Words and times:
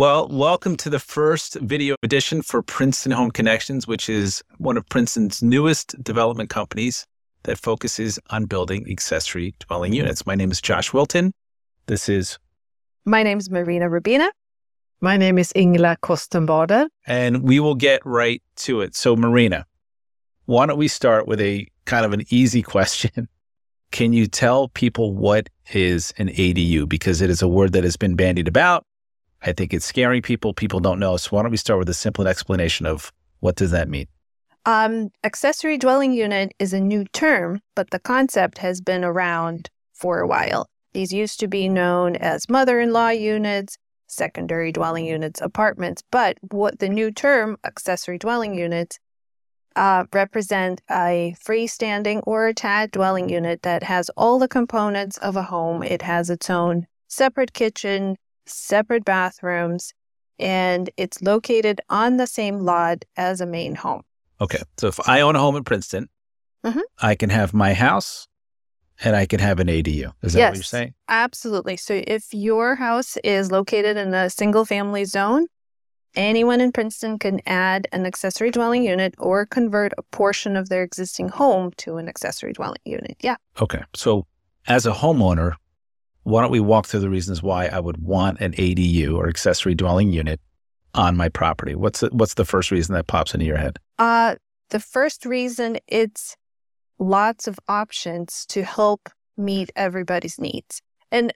Well, 0.00 0.28
welcome 0.28 0.76
to 0.76 0.88
the 0.88 0.98
first 0.98 1.56
video 1.56 1.94
edition 2.02 2.40
for 2.40 2.62
Princeton 2.62 3.12
Home 3.12 3.30
Connections, 3.30 3.86
which 3.86 4.08
is 4.08 4.42
one 4.56 4.78
of 4.78 4.88
Princeton's 4.88 5.42
newest 5.42 6.02
development 6.02 6.48
companies 6.48 7.06
that 7.42 7.58
focuses 7.58 8.18
on 8.30 8.46
building 8.46 8.90
accessory 8.90 9.54
dwelling 9.58 9.92
units. 9.92 10.24
My 10.24 10.34
name 10.34 10.50
is 10.50 10.62
Josh 10.62 10.94
Wilton. 10.94 11.34
This 11.84 12.08
is 12.08 12.38
My 13.04 13.22
name 13.22 13.36
is 13.36 13.50
Marina 13.50 13.90
Rubina. 13.90 14.30
My 15.02 15.18
name 15.18 15.36
is 15.36 15.52
Ingela 15.52 15.98
Kostenbader. 15.98 16.88
and 17.06 17.42
we 17.42 17.60
will 17.60 17.74
get 17.74 18.00
right 18.06 18.42
to 18.56 18.80
it. 18.80 18.96
So, 18.96 19.14
Marina, 19.14 19.66
why 20.46 20.64
don't 20.64 20.78
we 20.78 20.88
start 20.88 21.28
with 21.28 21.42
a 21.42 21.66
kind 21.84 22.06
of 22.06 22.14
an 22.14 22.22
easy 22.30 22.62
question? 22.74 23.28
Can 23.90 24.14
you 24.14 24.28
tell 24.28 24.68
people 24.68 25.12
what 25.12 25.50
is 25.74 26.14
an 26.16 26.28
ADU? 26.28 26.88
Because 26.88 27.20
it 27.20 27.28
is 27.28 27.42
a 27.42 27.48
word 27.48 27.74
that 27.74 27.84
has 27.84 27.98
been 27.98 28.14
bandied 28.14 28.48
about. 28.48 28.86
I 29.42 29.52
think 29.52 29.72
it's 29.72 29.86
scaring 29.86 30.22
people. 30.22 30.52
People 30.52 30.80
don't 30.80 30.98
know. 30.98 31.16
So, 31.16 31.30
why 31.30 31.42
don't 31.42 31.50
we 31.50 31.56
start 31.56 31.78
with 31.78 31.88
a 31.88 31.94
simple 31.94 32.28
explanation 32.28 32.86
of 32.86 33.12
what 33.40 33.56
does 33.56 33.70
that 33.70 33.88
mean? 33.88 34.06
Um, 34.66 35.08
accessory 35.24 35.78
dwelling 35.78 36.12
unit 36.12 36.52
is 36.58 36.72
a 36.72 36.80
new 36.80 37.04
term, 37.12 37.60
but 37.74 37.90
the 37.90 37.98
concept 37.98 38.58
has 38.58 38.80
been 38.80 39.04
around 39.04 39.70
for 39.94 40.20
a 40.20 40.26
while. 40.26 40.68
These 40.92 41.12
used 41.12 41.40
to 41.40 41.48
be 41.48 41.68
known 41.68 42.16
as 42.16 42.48
mother 42.48 42.80
in 42.80 42.92
law 42.92 43.08
units, 43.08 43.78
secondary 44.06 44.72
dwelling 44.72 45.06
units, 45.06 45.40
apartments. 45.40 46.02
But 46.10 46.36
what 46.50 46.78
the 46.78 46.88
new 46.88 47.10
term, 47.10 47.56
accessory 47.64 48.18
dwelling 48.18 48.54
units, 48.54 48.98
uh, 49.76 50.04
represent 50.12 50.82
a 50.90 51.34
freestanding 51.42 52.22
or 52.26 52.48
attached 52.48 52.92
dwelling 52.92 53.30
unit 53.30 53.62
that 53.62 53.84
has 53.84 54.10
all 54.10 54.38
the 54.38 54.48
components 54.48 55.16
of 55.18 55.36
a 55.36 55.44
home. 55.44 55.82
It 55.82 56.02
has 56.02 56.28
its 56.28 56.50
own 56.50 56.86
separate 57.06 57.52
kitchen, 57.52 58.16
separate 58.50 59.04
bathrooms, 59.04 59.92
and 60.38 60.90
it's 60.96 61.20
located 61.22 61.80
on 61.88 62.16
the 62.16 62.26
same 62.26 62.60
lot 62.60 63.04
as 63.16 63.40
a 63.40 63.46
main 63.46 63.74
home. 63.76 64.02
Okay. 64.40 64.62
So, 64.78 64.88
if 64.88 64.98
I 65.08 65.20
own 65.20 65.36
a 65.36 65.38
home 65.40 65.56
in 65.56 65.64
Princeton, 65.64 66.08
Mhm. 66.64 66.82
I 67.00 67.14
can 67.14 67.30
have 67.30 67.52
my 67.54 67.74
house 67.74 68.26
and 69.02 69.16
I 69.16 69.24
can 69.26 69.40
have 69.40 69.60
an 69.60 69.68
ADU. 69.68 70.12
Is 70.22 70.34
that 70.34 70.40
what 70.40 70.54
you're 70.54 70.56
Yes. 70.56 70.68
saying? 70.68 70.94
Absolutely. 71.08 71.76
So 71.78 72.02
if 72.06 72.32
your 72.34 72.74
house 72.76 73.16
is 73.24 73.50
located 73.50 73.96
in 73.96 74.12
a 74.12 74.28
single 74.28 74.64
family 74.66 75.04
zone, 75.06 75.46
anyone 76.14 76.60
in 76.60 76.70
Princeton 76.72 77.18
can 77.18 77.40
add 77.46 77.86
an 77.92 78.04
accessory 78.04 78.50
dwelling 78.50 78.84
unit 78.84 79.14
or 79.18 79.46
convert 79.46 79.92
a 79.96 80.02
portion 80.02 80.56
of 80.56 80.68
their 80.68 80.82
existing 80.82 81.28
home 81.30 81.70
to 81.78 81.96
an 81.96 82.08
accessory 82.08 82.52
dwelling 82.52 82.80
unit. 82.84 83.16
Yeah. 83.20 83.36
Okay. 83.60 83.82
So, 83.94 84.26
as 84.66 84.84
a 84.86 84.92
homeowner, 84.92 85.54
why 86.22 86.42
don't 86.42 86.50
we 86.50 86.60
walk 86.60 86.86
through 86.86 87.00
the 87.00 87.10
reasons 87.10 87.42
why 87.42 87.66
I 87.66 87.80
would 87.80 87.98
want 87.98 88.40
an 88.40 88.52
ADU 88.52 89.16
or 89.16 89.28
accessory 89.28 89.74
dwelling 89.74 90.12
unit 90.12 90.40
on 90.94 91.16
my 91.16 91.28
property? 91.28 91.74
What's 91.74 92.00
the, 92.00 92.08
what's 92.12 92.34
the 92.34 92.44
first 92.44 92.70
reason 92.70 92.94
that 92.94 93.06
pops 93.06 93.34
into 93.34 93.46
your 93.46 93.56
head? 93.56 93.78
Uh 93.98 94.36
the 94.70 94.80
first 94.80 95.26
reason 95.26 95.78
it's 95.88 96.36
lots 96.98 97.46
of 97.48 97.58
options 97.68 98.46
to 98.46 98.62
help 98.62 99.08
meet 99.36 99.70
everybody's 99.76 100.38
needs. 100.38 100.80
And 101.10 101.32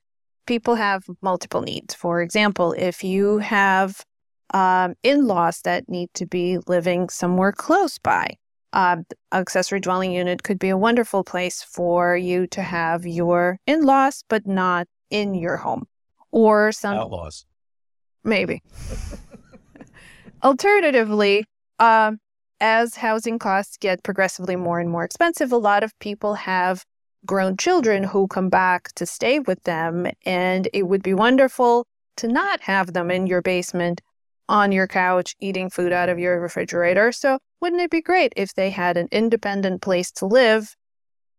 people 0.47 0.77
have 0.77 1.05
multiple 1.21 1.62
needs. 1.62 1.95
For 1.95 2.23
example, 2.23 2.75
if 2.77 3.03
you 3.03 3.39
have 3.39 4.05
um, 4.53 4.95
in 5.03 5.27
laws 5.27 5.62
that 5.62 5.89
need 5.89 6.11
to 6.15 6.27
be 6.27 6.59
living 6.67 7.09
somewhere 7.09 7.53
close 7.53 7.99
by, 7.99 8.37
uh, 8.75 8.97
accessory 9.33 9.80
dwelling 9.80 10.12
unit 10.12 10.42
could 10.42 10.58
be 10.58 10.69
a 10.69 10.77
wonderful 10.77 11.25
place 11.25 11.62
for 11.62 12.17
you 12.17 12.47
to 12.48 12.61
have 12.61 13.06
your 13.06 13.58
in 13.66 13.83
laws, 13.83 14.25
but 14.28 14.47
not 14.47 14.89
in 15.11 15.34
your 15.34 15.56
home. 15.56 15.86
Or 16.33 16.72
some 16.72 16.97
Outlaws. 16.97 17.47
Maybe. 18.25 18.62
Alternatively, 20.42 21.47
um, 21.78 22.19
as 22.61 22.97
housing 22.97 23.39
costs 23.39 23.77
get 23.77 24.03
progressively 24.03 24.56
more 24.56 24.81
and 24.81 24.91
more 24.91 25.05
expensive, 25.05 25.53
a 25.53 25.56
lot 25.56 25.84
of 25.84 25.97
people 26.00 26.34
have 26.34 26.84
grown 27.25 27.56
children 27.56 28.03
who 28.03 28.26
come 28.26 28.49
back 28.49 28.93
to 28.94 29.06
stay 29.06 29.38
with 29.38 29.62
them. 29.62 30.09
And 30.26 30.69
it 30.72 30.82
would 30.88 31.03
be 31.03 31.15
wonderful 31.15 31.87
to 32.16 32.28
not 32.28 32.60
have 32.62 32.93
them 32.93 33.10
in 33.10 33.26
your 33.28 33.41
basement 33.41 34.00
on 34.49 34.72
your 34.72 34.87
couch 34.87 35.34
eating 35.41 35.71
food 35.71 35.93
out 35.93 36.09
of 36.09 36.19
your 36.19 36.41
refrigerator. 36.41 37.12
So, 37.12 37.38
wouldn't 37.60 37.82
it 37.82 37.91
be 37.91 38.03
great 38.03 38.32
if 38.37 38.55
they 38.55 38.71
had 38.71 38.97
an 38.97 39.09
independent 39.10 39.82
place 39.82 40.10
to 40.12 40.27
live 40.27 40.75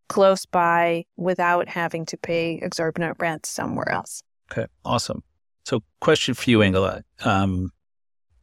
close 0.10 0.46
by 0.46 1.06
without 1.18 1.68
having 1.68 2.06
to 2.08 2.18
pay 2.18 2.60
exorbitant 2.62 3.18
rent 3.20 3.46
somewhere 3.46 3.92
else? 3.92 4.22
Okay. 4.52 4.68
Awesome. 4.84 5.24
So, 5.66 5.82
question 6.02 6.34
for 6.34 6.50
you, 6.50 6.60
Ingela. 6.60 7.02
Um, 7.24 7.72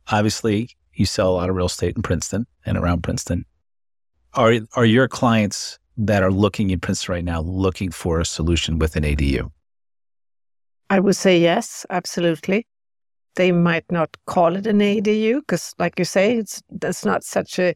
obviously, 0.08 0.70
you 0.94 1.06
sell 1.06 1.30
a 1.30 1.34
lot 1.34 1.50
of 1.50 1.56
real 1.56 1.66
estate 1.66 1.96
in 1.96 2.02
Princeton 2.02 2.46
and 2.66 2.76
around 2.76 3.02
Princeton. 3.02 3.44
Are 4.34 4.54
are 4.74 4.86
your 4.86 5.08
clients 5.08 5.78
that 5.96 6.22
are 6.22 6.30
looking 6.30 6.70
in 6.70 6.80
Princeton 6.80 7.12
right 7.12 7.24
now 7.24 7.40
looking 7.40 7.90
for 7.90 8.20
a 8.20 8.24
solution 8.24 8.78
with 8.78 8.96
an 8.96 9.04
ADU? 9.04 9.50
I 10.90 11.00
would 11.00 11.16
say 11.16 11.38
yes, 11.38 11.86
absolutely. 11.90 12.66
They 13.36 13.52
might 13.52 13.90
not 13.90 14.16
call 14.26 14.56
it 14.56 14.66
an 14.66 14.80
ADU 14.80 15.40
because, 15.40 15.74
like 15.78 15.98
you 15.98 16.04
say, 16.04 16.36
it's 16.36 16.62
that's 16.70 17.04
not 17.04 17.24
such 17.24 17.58
a 17.58 17.74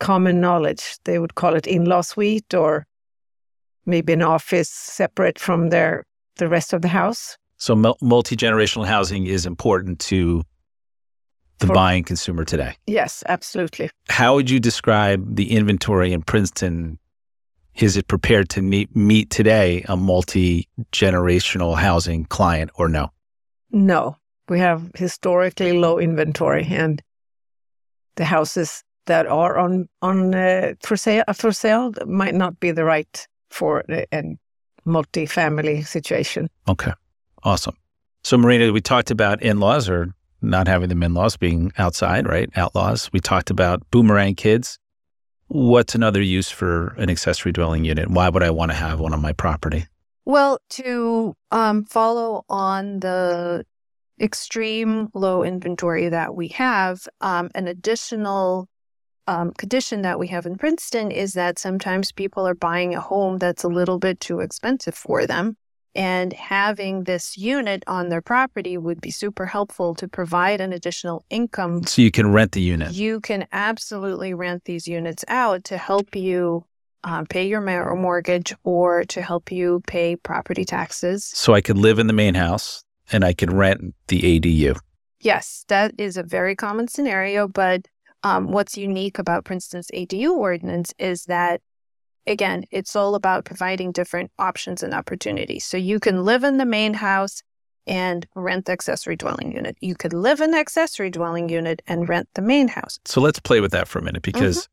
common 0.00 0.40
knowledge. 0.40 0.98
They 1.04 1.18
would 1.18 1.34
call 1.34 1.54
it 1.54 1.66
in-law 1.66 2.02
suite 2.02 2.54
or 2.54 2.86
maybe 3.86 4.12
an 4.12 4.22
office 4.22 4.68
separate 4.68 5.38
from 5.38 5.70
their 5.70 6.04
the 6.36 6.48
rest 6.48 6.72
of 6.72 6.82
the 6.82 6.88
house. 6.88 7.36
So, 7.56 7.76
multi 7.76 8.36
generational 8.36 8.86
housing 8.86 9.26
is 9.26 9.46
important 9.46 10.00
to 10.00 10.42
the 11.58 11.68
For- 11.68 11.74
buying 11.74 12.02
consumer 12.02 12.44
today. 12.44 12.74
Yes, 12.86 13.22
absolutely. 13.28 13.90
How 14.08 14.34
would 14.34 14.50
you 14.50 14.58
describe 14.58 15.36
the 15.36 15.52
inventory 15.52 16.12
in 16.12 16.22
Princeton? 16.22 16.98
Is 17.76 17.96
it 17.96 18.06
prepared 18.08 18.50
to 18.50 18.62
meet, 18.62 18.94
meet 18.94 19.30
today 19.30 19.84
a 19.88 19.96
multi 19.96 20.68
generational 20.92 21.76
housing 21.76 22.24
client 22.26 22.70
or 22.74 22.88
no? 22.88 23.10
No, 23.70 24.16
we 24.52 24.58
have 24.58 24.90
historically 24.94 25.72
low 25.72 25.98
inventory, 25.98 26.66
and 26.70 27.02
the 28.16 28.24
houses 28.24 28.84
that 29.06 29.26
are 29.26 29.58
on 29.58 29.88
on 30.02 30.34
uh, 30.34 30.74
for 30.80 30.96
sale 30.96 31.24
for 31.34 31.52
sale 31.52 31.92
might 32.06 32.34
not 32.34 32.60
be 32.60 32.70
the 32.70 32.84
right 32.84 33.26
for 33.50 33.82
a, 33.88 34.04
a 34.12 34.22
multi-family 34.84 35.82
situation. 35.82 36.48
Okay. 36.68 36.92
Awesome. 37.44 37.76
So, 38.24 38.36
Marina, 38.36 38.72
we 38.72 38.80
talked 38.80 39.10
about 39.10 39.42
in 39.42 39.58
laws 39.58 39.88
or 39.88 40.14
not 40.42 40.68
having 40.68 40.88
them 40.90 41.02
in 41.02 41.14
laws 41.14 41.36
being 41.36 41.72
outside, 41.78 42.28
right? 42.28 42.50
Outlaws. 42.54 43.10
We 43.12 43.20
talked 43.20 43.50
about 43.50 43.82
boomerang 43.90 44.34
kids. 44.34 44.78
What's 45.48 45.94
another 45.94 46.20
use 46.20 46.50
for 46.50 46.94
an 46.98 47.08
accessory 47.10 47.52
dwelling 47.52 47.84
unit? 47.84 48.10
Why 48.10 48.28
would 48.28 48.42
I 48.42 48.50
want 48.50 48.70
to 48.70 48.76
have 48.76 49.00
one 49.00 49.14
on 49.14 49.22
my 49.22 49.32
property? 49.32 49.86
Well, 50.24 50.60
to 50.70 51.34
um, 51.50 51.84
follow 51.84 52.44
on 52.48 53.00
the 53.00 53.64
extreme 54.20 55.08
low 55.14 55.42
inventory 55.42 56.08
that 56.08 56.34
we 56.34 56.48
have, 56.48 57.06
um, 57.20 57.50
an 57.54 57.68
additional 57.68 58.68
um, 59.26 59.52
condition 59.52 60.02
that 60.02 60.18
we 60.18 60.28
have 60.28 60.46
in 60.46 60.56
Princeton 60.56 61.10
is 61.10 61.34
that 61.34 61.58
sometimes 61.58 62.12
people 62.12 62.46
are 62.46 62.54
buying 62.54 62.94
a 62.94 63.00
home 63.00 63.38
that's 63.38 63.64
a 63.64 63.68
little 63.68 63.98
bit 63.98 64.20
too 64.20 64.40
expensive 64.40 64.94
for 64.94 65.26
them. 65.26 65.56
And 65.94 66.32
having 66.32 67.04
this 67.04 67.36
unit 67.36 67.84
on 67.86 68.08
their 68.08 68.22
property 68.22 68.78
would 68.78 69.00
be 69.00 69.10
super 69.10 69.44
helpful 69.44 69.94
to 69.96 70.08
provide 70.08 70.60
an 70.60 70.72
additional 70.72 71.24
income. 71.28 71.84
So 71.84 72.00
you 72.00 72.10
can 72.10 72.32
rent 72.32 72.52
the 72.52 72.62
unit. 72.62 72.92
You 72.92 73.20
can 73.20 73.46
absolutely 73.52 74.32
rent 74.32 74.64
these 74.64 74.88
units 74.88 75.22
out 75.28 75.64
to 75.64 75.76
help 75.76 76.16
you 76.16 76.64
um, 77.04 77.26
pay 77.26 77.46
your 77.46 77.60
mortgage 77.60 78.54
or 78.64 79.04
to 79.04 79.20
help 79.20 79.52
you 79.52 79.82
pay 79.86 80.16
property 80.16 80.64
taxes. 80.64 81.24
So 81.24 81.52
I 81.52 81.60
could 81.60 81.76
live 81.76 81.98
in 81.98 82.06
the 82.06 82.12
main 82.12 82.34
house 82.34 82.84
and 83.10 83.24
I 83.24 83.32
could 83.32 83.52
rent 83.52 83.94
the 84.08 84.20
ADU. 84.20 84.78
Yes, 85.20 85.64
that 85.68 85.94
is 85.98 86.16
a 86.16 86.22
very 86.22 86.54
common 86.56 86.88
scenario. 86.88 87.48
But 87.48 87.86
um, 88.22 88.50
what's 88.50 88.76
unique 88.76 89.18
about 89.18 89.44
Princeton's 89.44 89.90
ADU 89.94 90.30
ordinance 90.36 90.92
is 90.98 91.24
that, 91.24 91.60
again, 92.26 92.64
it's 92.70 92.94
all 92.94 93.14
about 93.14 93.44
providing 93.44 93.92
different 93.92 94.30
options 94.38 94.82
and 94.82 94.94
opportunities. 94.94 95.64
So 95.64 95.76
you 95.76 96.00
can 96.00 96.24
live 96.24 96.44
in 96.44 96.58
the 96.58 96.64
main 96.64 96.94
house 96.94 97.42
and 97.86 98.26
rent 98.34 98.66
the 98.66 98.72
accessory 98.72 99.16
dwelling 99.16 99.52
unit. 99.52 99.76
You 99.80 99.94
could 99.94 100.12
live 100.12 100.40
in 100.40 100.52
the 100.52 100.58
accessory 100.58 101.10
dwelling 101.10 101.48
unit 101.48 101.82
and 101.86 102.08
rent 102.08 102.28
the 102.34 102.42
main 102.42 102.68
house. 102.68 102.98
So 103.04 103.20
let's 103.20 103.40
play 103.40 103.60
with 103.60 103.72
that 103.72 103.88
for 103.88 103.98
a 103.98 104.02
minute 104.02 104.22
because 104.22 104.68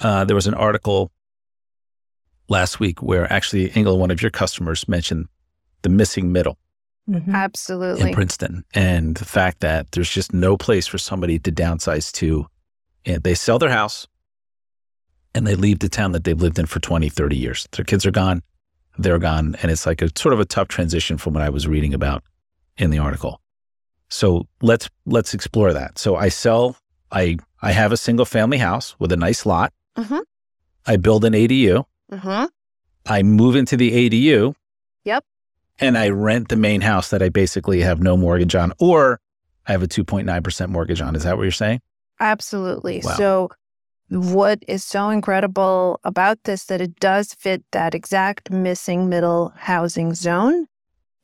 uh, 0.00 0.24
there 0.24 0.36
was 0.36 0.46
an 0.46 0.54
article 0.54 1.10
last 2.48 2.80
week 2.80 3.02
where 3.02 3.30
actually, 3.30 3.68
Ingela, 3.70 3.98
one 3.98 4.10
of 4.10 4.22
your 4.22 4.30
customers, 4.30 4.88
mentioned 4.88 5.28
the 5.82 5.90
missing 5.90 6.32
middle 6.32 6.58
Mhm. 7.10 7.34
Absolutely. 7.34 8.10
in 8.10 8.14
Princeton 8.14 8.64
and 8.72 9.16
the 9.16 9.24
fact 9.24 9.60
that 9.60 9.90
there's 9.92 10.08
just 10.10 10.32
no 10.32 10.56
place 10.56 10.86
for 10.86 10.96
somebody 10.98 11.38
to 11.40 11.50
downsize 11.50 12.12
to. 12.12 12.46
And 13.04 13.22
they 13.24 13.34
sell 13.34 13.58
their 13.58 13.70
house 13.70 14.06
and 15.34 15.46
they 15.46 15.54
leave 15.56 15.80
the 15.80 15.88
town 15.88 16.12
that 16.12 16.24
they've 16.24 16.40
lived 16.40 16.58
in 16.58 16.66
for 16.66 16.78
20, 16.80 17.08
30 17.08 17.36
years. 17.36 17.66
Their 17.72 17.84
kids 17.84 18.06
are 18.06 18.10
gone, 18.10 18.42
they're 18.98 19.18
gone. 19.18 19.56
And 19.62 19.70
it's 19.72 19.86
like 19.86 20.02
a 20.02 20.10
sort 20.16 20.32
of 20.34 20.40
a 20.40 20.44
tough 20.44 20.68
transition 20.68 21.18
from 21.18 21.34
what 21.34 21.42
I 21.42 21.48
was 21.50 21.66
reading 21.66 21.94
about 21.94 22.22
in 22.76 22.90
the 22.90 22.98
article. 22.98 23.40
So 24.08 24.46
let's 24.62 24.88
let's 25.06 25.34
explore 25.34 25.72
that. 25.72 25.98
So 25.98 26.16
I 26.16 26.28
sell 26.28 26.76
I 27.10 27.38
I 27.62 27.72
have 27.72 27.90
a 27.92 27.96
single 27.96 28.24
family 28.26 28.58
house 28.58 28.94
with 28.98 29.10
a 29.12 29.16
nice 29.16 29.44
lot. 29.46 29.72
Mhm. 29.96 30.20
I 30.86 30.96
build 30.96 31.24
an 31.24 31.34
ADU. 31.34 31.84
Mm-hmm. 32.12 32.44
I 33.06 33.22
move 33.22 33.56
into 33.56 33.76
the 33.76 33.92
ADU. 33.92 34.54
And 35.80 35.96
I 35.96 36.10
rent 36.10 36.48
the 36.48 36.56
main 36.56 36.82
house 36.82 37.10
that 37.10 37.22
I 37.22 37.30
basically 37.30 37.80
have 37.80 38.00
no 38.00 38.16
mortgage 38.16 38.54
on, 38.54 38.72
or 38.78 39.20
I 39.66 39.72
have 39.72 39.82
a 39.82 39.88
2.9% 39.88 40.68
mortgage 40.68 41.00
on. 41.00 41.16
Is 41.16 41.24
that 41.24 41.36
what 41.36 41.44
you're 41.44 41.52
saying? 41.52 41.80
Absolutely. 42.20 43.00
Wow. 43.02 43.14
So 43.14 43.50
what 44.10 44.62
is 44.66 44.84
so 44.84 45.08
incredible 45.08 46.00
about 46.04 46.42
this 46.44 46.64
that 46.64 46.80
it 46.80 46.98
does 46.98 47.32
fit 47.32 47.64
that 47.70 47.94
exact 47.94 48.50
missing 48.50 49.08
middle 49.08 49.52
housing 49.56 50.14
zone 50.14 50.66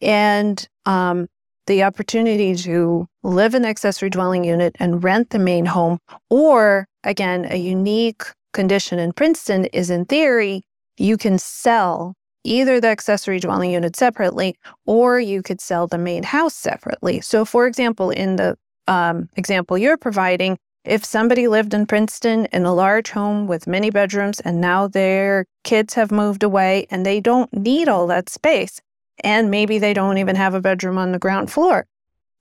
and 0.00 0.68
um, 0.86 1.26
the 1.66 1.82
opportunity 1.82 2.54
to 2.54 3.08
live 3.24 3.54
in 3.54 3.64
an 3.64 3.70
accessory 3.70 4.08
dwelling 4.08 4.44
unit 4.44 4.76
and 4.78 5.02
rent 5.02 5.30
the 5.30 5.38
main 5.38 5.66
home 5.66 5.98
or 6.30 6.86
again 7.02 7.46
a 7.50 7.56
unique 7.56 8.22
condition 8.52 9.00
in 9.00 9.12
princeton 9.12 9.64
is 9.66 9.90
in 9.90 10.04
theory 10.04 10.62
you 10.96 11.16
can 11.16 11.38
sell 11.38 12.14
either 12.46 12.80
the 12.80 12.88
accessory 12.88 13.40
dwelling 13.40 13.72
unit 13.72 13.96
separately 13.96 14.56
or 14.84 15.20
you 15.20 15.42
could 15.42 15.60
sell 15.60 15.86
the 15.86 15.98
main 15.98 16.22
house 16.22 16.54
separately 16.54 17.20
so 17.20 17.44
for 17.44 17.66
example 17.66 18.10
in 18.10 18.36
the 18.36 18.56
um, 18.88 19.28
example 19.36 19.76
you're 19.76 19.96
providing 19.96 20.56
if 20.86 21.04
somebody 21.04 21.48
lived 21.48 21.74
in 21.74 21.84
Princeton 21.84 22.46
in 22.52 22.64
a 22.64 22.72
large 22.72 23.10
home 23.10 23.48
with 23.48 23.66
many 23.66 23.90
bedrooms 23.90 24.38
and 24.38 24.60
now 24.60 24.86
their 24.86 25.44
kids 25.64 25.94
have 25.94 26.12
moved 26.12 26.44
away 26.44 26.86
and 26.90 27.04
they 27.04 27.20
don't 27.20 27.52
need 27.52 27.88
all 27.88 28.06
that 28.06 28.28
space, 28.28 28.80
and 29.24 29.50
maybe 29.50 29.80
they 29.80 29.92
don't 29.92 30.18
even 30.18 30.36
have 30.36 30.54
a 30.54 30.60
bedroom 30.60 30.96
on 30.96 31.10
the 31.10 31.18
ground 31.18 31.50
floor, 31.50 31.86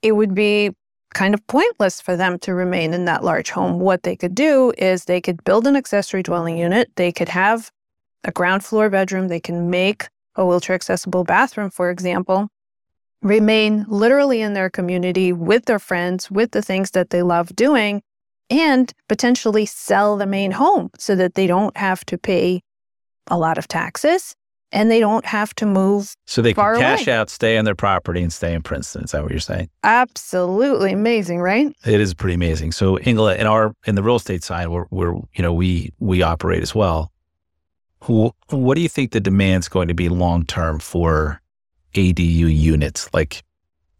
it 0.03 0.11
would 0.11 0.35
be 0.35 0.69
kind 1.15 1.33
of 1.33 1.45
pointless 1.47 1.99
for 1.99 2.15
them 2.15 2.37
to 2.37 2.53
remain 2.53 2.93
in 2.93 3.05
that 3.05 3.23
large 3.23 3.49
home. 3.49 3.79
What 3.79 4.03
they 4.03 4.15
could 4.15 4.35
do 4.35 4.73
is 4.77 5.05
they 5.05 5.21
could 5.21 5.43
build 5.43 5.65
an 5.65 5.75
accessory 5.75 6.21
dwelling 6.21 6.57
unit, 6.57 6.91
they 6.97 7.11
could 7.11 7.29
have 7.29 7.71
a 8.25 8.31
ground 8.31 8.65
floor 8.65 8.89
bedroom, 8.89 9.27
they 9.27 9.39
can 9.39 9.69
make 9.69 10.07
a 10.35 10.45
wheelchair 10.45 10.75
accessible 10.75 11.23
bathroom, 11.23 11.69
for 11.69 11.89
example, 11.89 12.49
remain 13.21 13.85
literally 13.87 14.41
in 14.41 14.53
their 14.53 14.69
community 14.69 15.31
with 15.31 15.65
their 15.65 15.79
friends, 15.79 16.29
with 16.29 16.51
the 16.51 16.61
things 16.61 16.91
that 16.91 17.11
they 17.11 17.21
love 17.21 17.55
doing 17.55 18.01
and 18.49 18.91
potentially 19.07 19.65
sell 19.65 20.17
the 20.17 20.25
main 20.25 20.51
home 20.51 20.89
so 20.97 21.15
that 21.15 21.35
they 21.35 21.47
don't 21.47 21.75
have 21.77 22.05
to 22.05 22.17
pay 22.17 22.61
a 23.27 23.37
lot 23.37 23.57
of 23.57 23.67
taxes 23.67 24.35
and 24.71 24.91
they 24.91 24.99
don't 24.99 25.25
have 25.25 25.55
to 25.55 25.65
move. 25.65 26.13
So 26.25 26.41
they 26.41 26.53
can 26.53 26.77
cash 26.77 27.07
away. 27.07 27.15
out, 27.15 27.29
stay 27.29 27.57
on 27.57 27.65
their 27.65 27.75
property, 27.75 28.21
and 28.21 28.31
stay 28.31 28.53
in 28.53 28.61
Princeton. 28.61 29.05
Is 29.05 29.11
that 29.11 29.23
what 29.23 29.31
you're 29.31 29.39
saying? 29.39 29.69
Absolutely 29.83 30.91
amazing, 30.91 31.39
right? 31.39 31.73
It 31.85 32.01
is 32.01 32.13
pretty 32.13 32.35
amazing. 32.35 32.73
So 32.73 32.97
Ingela, 32.97 33.37
in 33.37 33.47
our 33.47 33.73
in 33.85 33.95
the 33.95 34.03
real 34.03 34.17
estate 34.17 34.43
side, 34.43 34.67
we're, 34.67 34.85
we're 34.91 35.15
you 35.33 35.41
know 35.41 35.53
we 35.53 35.93
we 35.99 36.21
operate 36.21 36.61
as 36.61 36.75
well. 36.75 37.11
What 38.07 38.75
do 38.75 38.81
you 38.81 38.89
think 38.89 39.11
the 39.11 39.19
demand's 39.19 39.67
going 39.67 39.87
to 39.87 39.93
be 39.93 40.09
long 40.09 40.45
term 40.45 40.79
for 40.79 41.41
ADU 41.93 42.53
units? 42.53 43.09
Like 43.13 43.43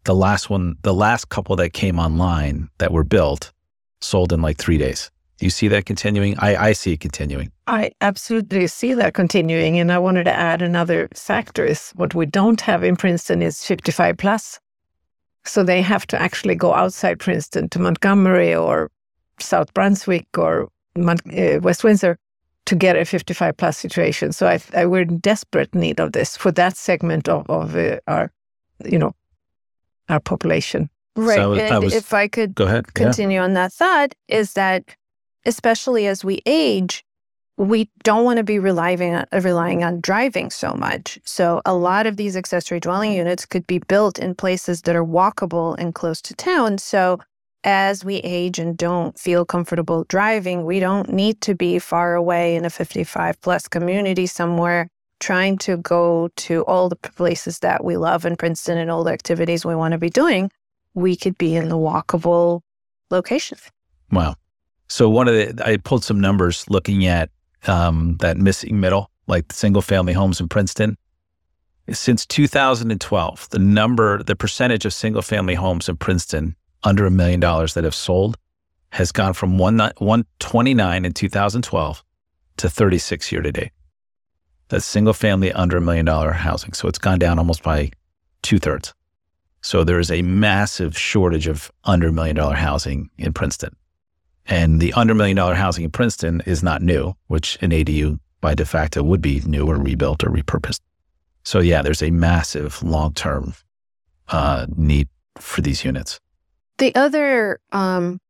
the 0.04 0.14
last 0.14 0.48
one, 0.50 0.76
the 0.82 0.94
last 0.94 1.28
couple 1.28 1.56
that 1.56 1.72
came 1.72 1.98
online 1.98 2.68
that 2.78 2.92
were 2.92 3.04
built, 3.04 3.52
sold 4.00 4.32
in 4.32 4.42
like 4.42 4.58
three 4.58 4.78
days. 4.78 5.10
Do 5.38 5.44
you 5.44 5.50
see 5.50 5.68
that 5.68 5.84
continuing? 5.84 6.38
I, 6.38 6.56
I 6.68 6.72
see 6.72 6.92
it 6.92 7.00
continuing. 7.00 7.52
I 7.66 7.90
absolutely 8.00 8.66
see 8.68 8.94
that 8.94 9.12
continuing. 9.12 9.78
And 9.78 9.92
I 9.92 9.98
wanted 9.98 10.24
to 10.24 10.32
add 10.32 10.62
another 10.62 11.08
factor 11.14 11.64
is 11.64 11.90
what 11.90 12.14
we 12.14 12.24
don't 12.24 12.60
have 12.62 12.82
in 12.82 12.96
Princeton 12.96 13.42
is 13.42 13.62
55 13.64 14.16
plus. 14.16 14.58
So 15.44 15.62
they 15.62 15.82
have 15.82 16.06
to 16.08 16.20
actually 16.20 16.54
go 16.54 16.72
outside 16.72 17.18
Princeton 17.18 17.68
to 17.70 17.78
Montgomery 17.78 18.54
or 18.54 18.90
South 19.38 19.74
Brunswick 19.74 20.26
or 20.38 20.68
Mon- 20.96 21.18
uh, 21.36 21.60
West 21.60 21.84
Windsor 21.84 22.18
to 22.66 22.74
get 22.76 22.96
a 22.96 23.04
55 23.04 23.56
plus 23.56 23.78
situation. 23.78 24.32
So 24.32 24.46
I, 24.46 24.60
I 24.74 24.86
we're 24.86 25.02
in 25.02 25.18
desperate 25.18 25.74
need 25.74 26.00
of 26.00 26.12
this 26.12 26.36
for 26.36 26.52
that 26.52 26.76
segment 26.76 27.28
of, 27.28 27.48
of 27.48 27.74
uh, 27.76 27.98
our, 28.06 28.30
you 28.84 28.98
know, 28.98 29.14
our 30.08 30.20
population. 30.20 30.90
Right. 31.16 31.38
I 31.38 31.46
was- 31.46 31.58
I 31.60 31.62
and 31.62 31.84
was- 31.84 31.94
if 31.94 32.12
I 32.12 32.28
could 32.28 32.54
Go 32.54 32.64
ahead. 32.66 32.84
Yeah. 32.88 33.04
continue 33.04 33.40
on 33.40 33.54
that 33.54 33.72
thought, 33.72 34.14
is 34.28 34.52
that 34.52 34.82
especially 35.46 36.06
as 36.06 36.24
we 36.24 36.42
age, 36.44 37.04
we 37.56 37.88
don't 38.02 38.24
want 38.24 38.36
to 38.36 38.42
be 38.44 38.58
relying 38.58 39.14
on, 39.14 39.24
relying 39.32 39.82
on 39.82 40.00
driving 40.00 40.50
so 40.50 40.74
much. 40.74 41.18
So 41.24 41.62
a 41.64 41.72
lot 41.74 42.06
of 42.06 42.16
these 42.16 42.36
accessory 42.36 42.80
dwelling 42.80 43.12
units 43.12 43.46
could 43.46 43.66
be 43.66 43.78
built 43.78 44.18
in 44.18 44.34
places 44.34 44.82
that 44.82 44.94
are 44.94 45.04
walkable 45.04 45.74
and 45.78 45.94
close 45.94 46.20
to 46.22 46.34
town. 46.34 46.76
So 46.78 47.18
as 47.64 48.04
we 48.04 48.16
age 48.16 48.58
and 48.58 48.76
don't 48.76 49.18
feel 49.18 49.44
comfortable 49.44 50.04
driving, 50.08 50.64
we 50.64 50.80
don't 50.80 51.12
need 51.12 51.40
to 51.42 51.54
be 51.54 51.78
far 51.78 52.14
away 52.14 52.54
in 52.54 52.64
a 52.64 52.70
55 52.70 53.40
plus 53.40 53.68
community 53.68 54.26
somewhere 54.26 54.88
trying 55.18 55.58
to 55.58 55.78
go 55.78 56.28
to 56.36 56.62
all 56.64 56.88
the 56.88 56.96
places 56.96 57.60
that 57.60 57.84
we 57.84 57.96
love 57.96 58.24
in 58.24 58.36
Princeton 58.36 58.78
and 58.78 58.90
all 58.90 59.04
the 59.04 59.12
activities 59.12 59.64
we 59.64 59.74
want 59.74 59.92
to 59.92 59.98
be 59.98 60.10
doing. 60.10 60.50
We 60.94 61.16
could 61.16 61.38
be 61.38 61.56
in 61.56 61.68
the 61.68 61.76
walkable 61.76 62.60
location. 63.10 63.58
Wow. 64.10 64.36
So 64.88 65.08
one 65.08 65.28
of 65.28 65.34
the 65.34 65.66
I 65.66 65.78
pulled 65.78 66.04
some 66.04 66.20
numbers 66.20 66.64
looking 66.68 67.06
at 67.06 67.30
um, 67.66 68.16
that 68.20 68.36
missing 68.36 68.78
middle, 68.78 69.10
like 69.26 69.52
single 69.52 69.82
family 69.82 70.12
homes 70.12 70.40
in 70.40 70.48
Princeton. 70.48 70.96
Since 71.90 72.26
2012, 72.26 73.50
the 73.50 73.58
number, 73.58 74.22
the 74.22 74.36
percentage 74.36 74.84
of 74.84 74.92
single 74.92 75.22
family 75.22 75.54
homes 75.54 75.88
in 75.88 75.96
Princeton 75.96 76.56
under 76.86 77.04
a 77.04 77.10
million 77.10 77.40
dollars 77.40 77.74
that 77.74 77.82
have 77.82 77.94
sold 77.94 78.38
has 78.90 79.10
gone 79.10 79.32
from 79.32 79.58
one 79.58 79.78
129 79.78 81.04
in 81.04 81.12
2012 81.12 82.04
to 82.58 82.70
36 82.70 83.32
year 83.32 83.42
to 83.42 83.52
date. 83.52 83.72
That's 84.68 84.84
single 84.84 85.12
family 85.12 85.52
under 85.52 85.76
a 85.76 85.80
million 85.80 86.06
dollar 86.06 86.30
housing. 86.30 86.72
So 86.72 86.86
it's 86.88 86.98
gone 86.98 87.18
down 87.18 87.38
almost 87.38 87.64
by 87.64 87.90
two 88.42 88.58
thirds. 88.58 88.94
So 89.62 89.82
there 89.82 89.98
is 89.98 90.12
a 90.12 90.22
massive 90.22 90.96
shortage 90.96 91.48
of 91.48 91.72
under 91.84 92.08
a 92.08 92.12
million 92.12 92.36
dollar 92.36 92.54
housing 92.54 93.10
in 93.18 93.32
Princeton. 93.32 93.74
And 94.46 94.80
the 94.80 94.92
under 94.92 95.12
million 95.12 95.36
dollar 95.36 95.54
housing 95.54 95.84
in 95.84 95.90
Princeton 95.90 96.40
is 96.46 96.62
not 96.62 96.82
new, 96.82 97.14
which 97.26 97.58
an 97.62 97.70
ADU 97.70 98.20
by 98.40 98.54
de 98.54 98.64
facto 98.64 99.02
would 99.02 99.20
be 99.20 99.40
new 99.44 99.66
or 99.66 99.76
rebuilt 99.76 100.22
or 100.22 100.30
repurposed. 100.30 100.80
So 101.42 101.58
yeah, 101.58 101.82
there's 101.82 102.02
a 102.02 102.10
massive 102.10 102.80
long 102.84 103.12
term 103.12 103.54
uh, 104.28 104.66
need 104.76 105.08
for 105.36 105.62
these 105.62 105.84
units. 105.84 106.20
The 106.78 106.94
other, 106.94 107.58
um, 107.72 108.20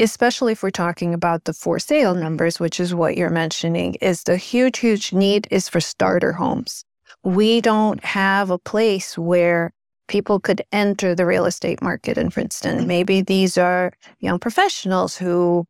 especially 0.00 0.52
if 0.52 0.62
we're 0.62 0.70
talking 0.70 1.14
about 1.14 1.44
the 1.44 1.52
for 1.52 1.78
sale 1.78 2.14
numbers, 2.14 2.58
which 2.58 2.80
is 2.80 2.94
what 2.94 3.16
you're 3.16 3.30
mentioning, 3.30 3.94
is 3.96 4.24
the 4.24 4.36
huge, 4.36 4.78
huge 4.78 5.12
need 5.12 5.46
is 5.50 5.68
for 5.68 5.80
starter 5.80 6.32
homes. 6.32 6.84
We 7.22 7.60
don't 7.60 8.02
have 8.04 8.50
a 8.50 8.58
place 8.58 9.16
where 9.16 9.72
people 10.08 10.40
could 10.40 10.62
enter 10.72 11.14
the 11.14 11.26
real 11.26 11.46
estate 11.46 11.80
market 11.82 12.18
in 12.18 12.30
Princeton. 12.30 12.86
Maybe 12.86 13.20
these 13.20 13.56
are 13.56 13.92
young 14.20 14.38
professionals 14.38 15.16
who 15.16 15.64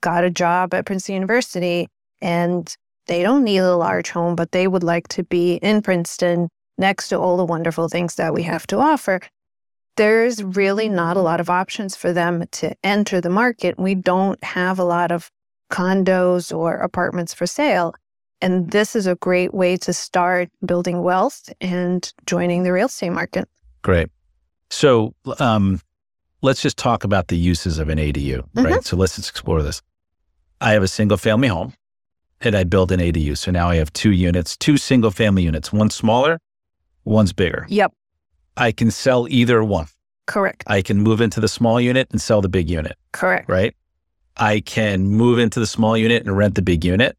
got 0.00 0.24
a 0.24 0.30
job 0.30 0.74
at 0.74 0.86
Princeton 0.86 1.14
University 1.14 1.88
and 2.20 2.74
they 3.06 3.22
don't 3.22 3.44
need 3.44 3.58
a 3.58 3.76
large 3.76 4.10
home, 4.10 4.36
but 4.36 4.52
they 4.52 4.68
would 4.68 4.82
like 4.82 5.08
to 5.08 5.24
be 5.24 5.54
in 5.56 5.82
Princeton 5.82 6.48
next 6.78 7.08
to 7.08 7.18
all 7.18 7.36
the 7.36 7.44
wonderful 7.44 7.88
things 7.88 8.14
that 8.14 8.32
we 8.32 8.42
have 8.42 8.66
to 8.68 8.78
offer 8.78 9.20
there's 9.96 10.42
really 10.42 10.88
not 10.88 11.16
a 11.16 11.20
lot 11.20 11.40
of 11.40 11.50
options 11.50 11.96
for 11.96 12.12
them 12.12 12.44
to 12.52 12.74
enter 12.82 13.20
the 13.20 13.30
market. 13.30 13.78
We 13.78 13.94
don't 13.94 14.42
have 14.42 14.78
a 14.78 14.84
lot 14.84 15.12
of 15.12 15.30
condos 15.70 16.56
or 16.56 16.76
apartments 16.76 17.34
for 17.34 17.46
sale. 17.46 17.94
And 18.40 18.70
this 18.70 18.96
is 18.96 19.06
a 19.06 19.14
great 19.16 19.54
way 19.54 19.76
to 19.78 19.92
start 19.92 20.50
building 20.64 21.02
wealth 21.02 21.48
and 21.60 22.12
joining 22.26 22.64
the 22.64 22.72
real 22.72 22.86
estate 22.86 23.10
market. 23.10 23.48
Great. 23.82 24.08
So 24.70 25.14
um, 25.38 25.80
let's 26.40 26.60
just 26.60 26.76
talk 26.76 27.04
about 27.04 27.28
the 27.28 27.36
uses 27.36 27.78
of 27.78 27.88
an 27.88 27.98
ADU, 27.98 28.44
right? 28.54 28.82
So 28.84 28.96
let's 28.96 29.16
just 29.16 29.28
explore 29.28 29.62
this. 29.62 29.80
I 30.60 30.72
have 30.72 30.82
a 30.82 30.88
single 30.88 31.16
family 31.18 31.48
home 31.48 31.74
and 32.40 32.56
I 32.56 32.64
build 32.64 32.90
an 32.90 33.00
ADU. 33.00 33.36
So 33.36 33.50
now 33.50 33.68
I 33.68 33.76
have 33.76 33.92
two 33.92 34.10
units, 34.10 34.56
two 34.56 34.76
single 34.76 35.10
family 35.10 35.42
units, 35.42 35.72
one 35.72 35.90
smaller, 35.90 36.38
one's 37.04 37.32
bigger. 37.32 37.66
Yep, 37.68 37.92
I 38.56 38.72
can 38.72 38.90
sell 38.90 39.26
either 39.30 39.62
one. 39.64 39.86
correct, 40.26 40.64
I 40.66 40.82
can 40.82 41.00
move 41.00 41.20
into 41.20 41.40
the 41.40 41.48
small 41.48 41.80
unit 41.80 42.08
and 42.12 42.20
sell 42.20 42.40
the 42.40 42.48
big 42.48 42.68
unit, 42.70 42.96
correct. 43.12 43.48
right? 43.48 43.74
I 44.36 44.60
can 44.60 45.04
move 45.08 45.38
into 45.38 45.60
the 45.60 45.66
small 45.66 45.96
unit 45.96 46.24
and 46.24 46.36
rent 46.36 46.54
the 46.54 46.62
big 46.62 46.84
unit. 46.84 47.16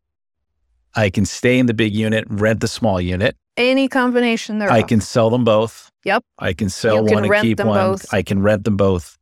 I 0.96 1.10
can 1.10 1.26
stay 1.26 1.60
in 1.60 1.66
the 1.68 1.74
big 1.74 1.94
unit 1.94 2.28
and 2.28 2.40
rent 2.42 2.60
the 2.60 2.68
small 2.68 3.00
unit. 3.02 3.36
Any 3.58 3.88
combination 3.88 4.58
there. 4.60 4.72
I 4.72 4.82
can 4.84 5.00
sell 5.02 5.30
them 5.30 5.44
both. 5.44 5.92
Yep. 6.06 6.24
I 6.40 6.54
can 6.54 6.70
sell 6.70 6.96
You 7.02 7.06
can 7.06 7.14
one 7.24 7.34
and 7.34 7.42
keep 7.44 7.60
one. 7.60 7.68
both. 7.68 8.12
I 8.14 8.22
can 8.24 8.42
rent 8.42 8.64
them 8.64 8.78
both. 8.78 9.18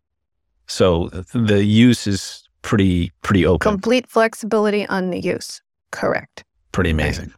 So 0.67 1.09
the 1.33 1.63
use 1.63 2.07
is 2.07 2.43
pretty 2.61 3.11
pretty 3.23 3.45
open, 3.45 3.59
Complete 3.71 4.07
flexibility 4.09 4.85
on 4.87 5.09
the 5.09 5.19
use. 5.19 5.61
Correct. 5.91 6.43
pretty 6.71 6.91
amazing. 6.91 7.33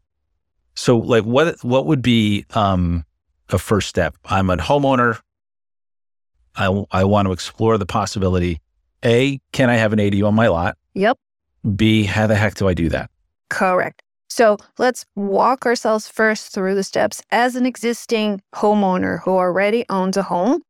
So 0.75 0.97
like 0.97 1.23
what 1.23 1.63
what 1.63 1.85
would 1.87 2.01
be 2.03 2.45
um 2.53 3.05
a 3.49 3.57
first 3.57 3.89
step? 3.89 4.15
I'm 4.25 4.49
a 4.49 4.57
homeowner. 4.57 5.19
I, 6.55 6.85
I 6.91 7.03
want 7.03 7.27
to 7.27 7.31
explore 7.31 7.77
the 7.77 7.85
possibility 7.85 8.61
A, 9.03 9.39
can 9.51 9.69
I 9.69 9.75
have 9.75 9.93
an 9.93 9.99
ADU 9.99 10.27
on 10.27 10.35
my 10.35 10.47
lot? 10.47 10.77
Yep. 10.93 11.17
B, 11.75 12.03
how 12.03 12.27
the 12.27 12.35
heck 12.35 12.55
do 12.55 12.67
I 12.67 12.73
do 12.73 12.89
that? 12.89 13.09
Correct. 13.49 14.01
So 14.29 14.57
let's 14.77 15.05
walk 15.15 15.65
ourselves 15.65 16.07
first 16.07 16.53
through 16.53 16.75
the 16.75 16.83
steps 16.83 17.21
as 17.31 17.55
an 17.55 17.65
existing 17.65 18.41
homeowner 18.55 19.21
who 19.21 19.31
already 19.31 19.85
owns 19.89 20.17
a 20.17 20.23
home. 20.23 20.61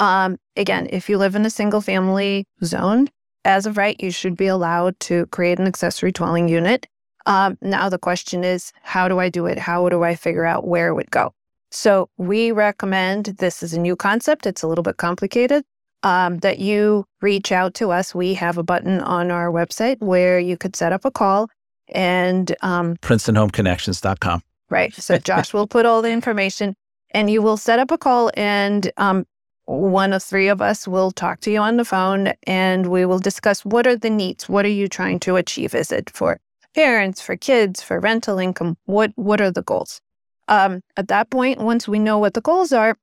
Um, 0.00 0.38
again, 0.56 0.88
if 0.90 1.08
you 1.08 1.18
live 1.18 1.36
in 1.36 1.46
a 1.46 1.50
single 1.50 1.80
family 1.80 2.44
zone, 2.64 3.08
as 3.44 3.66
of 3.66 3.76
right, 3.76 3.96
you 4.00 4.10
should 4.10 4.36
be 4.36 4.48
allowed 4.48 4.98
to 5.00 5.26
create 5.26 5.60
an 5.60 5.66
accessory 5.66 6.12
dwelling 6.12 6.48
unit. 6.48 6.88
Um, 7.26 7.56
now 7.60 7.88
the 7.88 7.98
question 7.98 8.42
is, 8.42 8.72
how 8.82 9.06
do 9.06 9.20
I 9.20 9.28
do 9.28 9.46
it? 9.46 9.58
How 9.58 9.88
do 9.88 10.02
I 10.02 10.16
figure 10.16 10.44
out 10.44 10.66
where 10.66 10.88
it 10.88 10.94
would 10.94 11.10
go? 11.10 11.32
So 11.72 12.10
we 12.18 12.52
recommend 12.52 13.26
this 13.38 13.62
is 13.62 13.72
a 13.72 13.80
new 13.80 13.96
concept. 13.96 14.46
It's 14.46 14.62
a 14.62 14.68
little 14.68 14.84
bit 14.84 14.98
complicated. 14.98 15.64
Um, 16.04 16.38
that 16.38 16.58
you 16.58 17.04
reach 17.20 17.52
out 17.52 17.74
to 17.74 17.92
us. 17.92 18.12
We 18.12 18.34
have 18.34 18.58
a 18.58 18.64
button 18.64 18.98
on 19.02 19.30
our 19.30 19.52
website 19.52 20.00
where 20.00 20.40
you 20.40 20.56
could 20.56 20.74
set 20.74 20.92
up 20.92 21.04
a 21.04 21.12
call 21.12 21.48
and 21.90 22.56
um, 22.62 22.96
PrincetonHomeConnections.com. 22.96 24.42
Right. 24.68 24.92
So 24.94 25.18
Josh 25.28 25.54
will 25.54 25.68
put 25.68 25.86
all 25.86 26.02
the 26.02 26.10
information 26.10 26.74
and 27.12 27.30
you 27.30 27.40
will 27.40 27.56
set 27.56 27.78
up 27.78 27.92
a 27.92 27.98
call 27.98 28.32
and 28.34 28.90
um, 28.96 29.26
one 29.66 30.12
of 30.12 30.24
three 30.24 30.48
of 30.48 30.60
us 30.60 30.88
will 30.88 31.12
talk 31.12 31.40
to 31.42 31.52
you 31.52 31.60
on 31.60 31.76
the 31.76 31.84
phone 31.84 32.32
and 32.48 32.88
we 32.88 33.06
will 33.06 33.20
discuss 33.20 33.64
what 33.64 33.86
are 33.86 33.96
the 33.96 34.10
needs? 34.10 34.48
What 34.48 34.64
are 34.64 34.70
you 34.70 34.88
trying 34.88 35.20
to 35.20 35.36
achieve? 35.36 35.72
Is 35.72 35.92
it 35.92 36.10
for 36.10 36.40
parents, 36.74 37.20
for 37.20 37.36
kids, 37.36 37.80
for 37.80 38.00
rental 38.00 38.38
income? 38.38 38.76
What 38.86 39.12
what 39.14 39.40
are 39.40 39.52
the 39.52 39.62
goals? 39.62 40.00
Um, 40.48 40.82
at 40.96 41.08
that 41.08 41.30
point, 41.30 41.60
once 41.60 41.86
we 41.86 41.98
know 41.98 42.18
what 42.18 42.34
the 42.34 42.40
goals 42.40 42.72
are, 42.72 42.96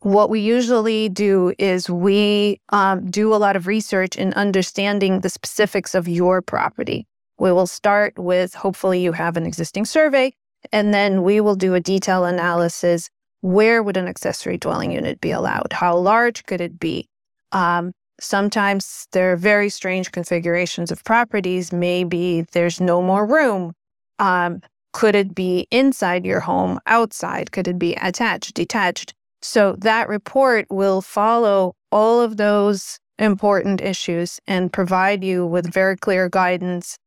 what 0.00 0.30
we 0.30 0.40
usually 0.40 1.08
do 1.08 1.52
is 1.58 1.88
we 1.88 2.60
um, 2.68 3.10
do 3.10 3.34
a 3.34 3.36
lot 3.36 3.56
of 3.56 3.66
research 3.66 4.16
in 4.16 4.32
understanding 4.34 5.20
the 5.20 5.30
specifics 5.30 5.94
of 5.94 6.06
your 6.06 6.42
property. 6.42 7.06
We 7.38 7.52
will 7.52 7.66
start 7.66 8.18
with 8.18 8.54
hopefully 8.54 9.02
you 9.02 9.12
have 9.12 9.36
an 9.36 9.46
existing 9.46 9.84
survey, 9.84 10.32
and 10.72 10.92
then 10.94 11.22
we 11.22 11.40
will 11.40 11.56
do 11.56 11.74
a 11.74 11.80
detail 11.80 12.24
analysis. 12.24 13.10
Where 13.40 13.82
would 13.82 13.96
an 13.96 14.08
accessory 14.08 14.58
dwelling 14.58 14.92
unit 14.92 15.20
be 15.20 15.30
allowed? 15.30 15.72
How 15.72 15.96
large 15.96 16.44
could 16.46 16.60
it 16.60 16.78
be? 16.78 17.08
Um, 17.52 17.92
sometimes 18.20 19.06
there 19.12 19.32
are 19.32 19.36
very 19.36 19.68
strange 19.68 20.12
configurations 20.12 20.90
of 20.90 21.04
properties. 21.04 21.72
Maybe 21.72 22.42
there's 22.52 22.80
no 22.80 23.02
more 23.02 23.26
room. 23.26 23.72
Um, 24.18 24.60
could 24.92 25.14
it 25.14 25.34
be 25.34 25.66
inside 25.70 26.24
your 26.24 26.40
home, 26.40 26.78
outside? 26.86 27.52
Could 27.52 27.68
it 27.68 27.78
be 27.78 27.94
attached, 27.94 28.54
detached? 28.54 29.14
So 29.42 29.76
that 29.78 30.08
report 30.08 30.66
will 30.70 31.02
follow 31.02 31.74
all 31.92 32.20
of 32.20 32.36
those 32.36 32.98
important 33.18 33.80
issues 33.80 34.40
and 34.46 34.72
provide 34.72 35.24
you 35.24 35.46
with 35.46 35.72
very 35.72 35.96
clear 35.96 36.28
guidance 36.28 36.98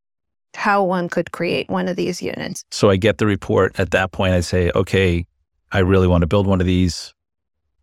how 0.55 0.83
one 0.83 1.09
could 1.09 1.31
create 1.31 1.69
one 1.69 1.87
of 1.87 1.95
these 1.95 2.21
units. 2.21 2.63
So 2.71 2.89
I 2.89 2.95
get 2.95 3.17
the 3.17 3.25
report. 3.25 3.79
At 3.79 3.91
that 3.91 4.11
point, 4.11 4.33
I 4.33 4.41
say, 4.41 4.71
okay, 4.73 5.25
I 5.71 5.79
really 5.79 6.07
want 6.07 6.21
to 6.21 6.27
build 6.27 6.47
one 6.47 6.59
of 6.59 6.67
these. 6.67 7.13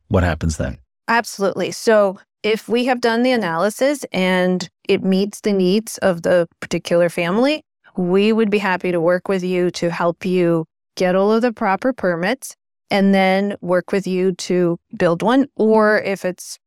What 0.09 0.25
happens 0.25 0.57
then? 0.57 0.79
Absolutely. 1.09 1.71
So 1.71 2.19
if 2.43 2.69
we 2.69 2.85
have 2.87 3.01
done 3.01 3.23
the 3.23 3.33
analysis 3.33 4.05
and 4.13 4.69
it 4.89 5.03
meets 5.03 5.41
the 5.41 5.53
needs 5.53 5.99
of 5.99 6.23
the 6.23 6.49
particular 6.61 7.09
family, 7.09 7.63
we 7.97 8.33
would 8.33 8.51
be 8.51 8.59
happy 8.59 8.93
to 8.93 9.01
work 9.01 9.29
with 9.29 9.43
you 9.43 9.71
to 9.73 9.91
help 9.91 10.25
you 10.25 10.67
get 10.97 11.15
all 11.15 11.33
of 11.33 11.43
the 11.43 11.53
proper 11.53 11.93
permits 11.93 12.57
and 12.91 13.15
then 13.15 13.57
work 13.61 13.93
with 13.93 14.07
you 14.07 14.33
to 14.33 14.79
build 14.97 15.23
one. 15.23 15.47
Or 15.57 16.01
if 16.03 16.25
it's 16.25 16.59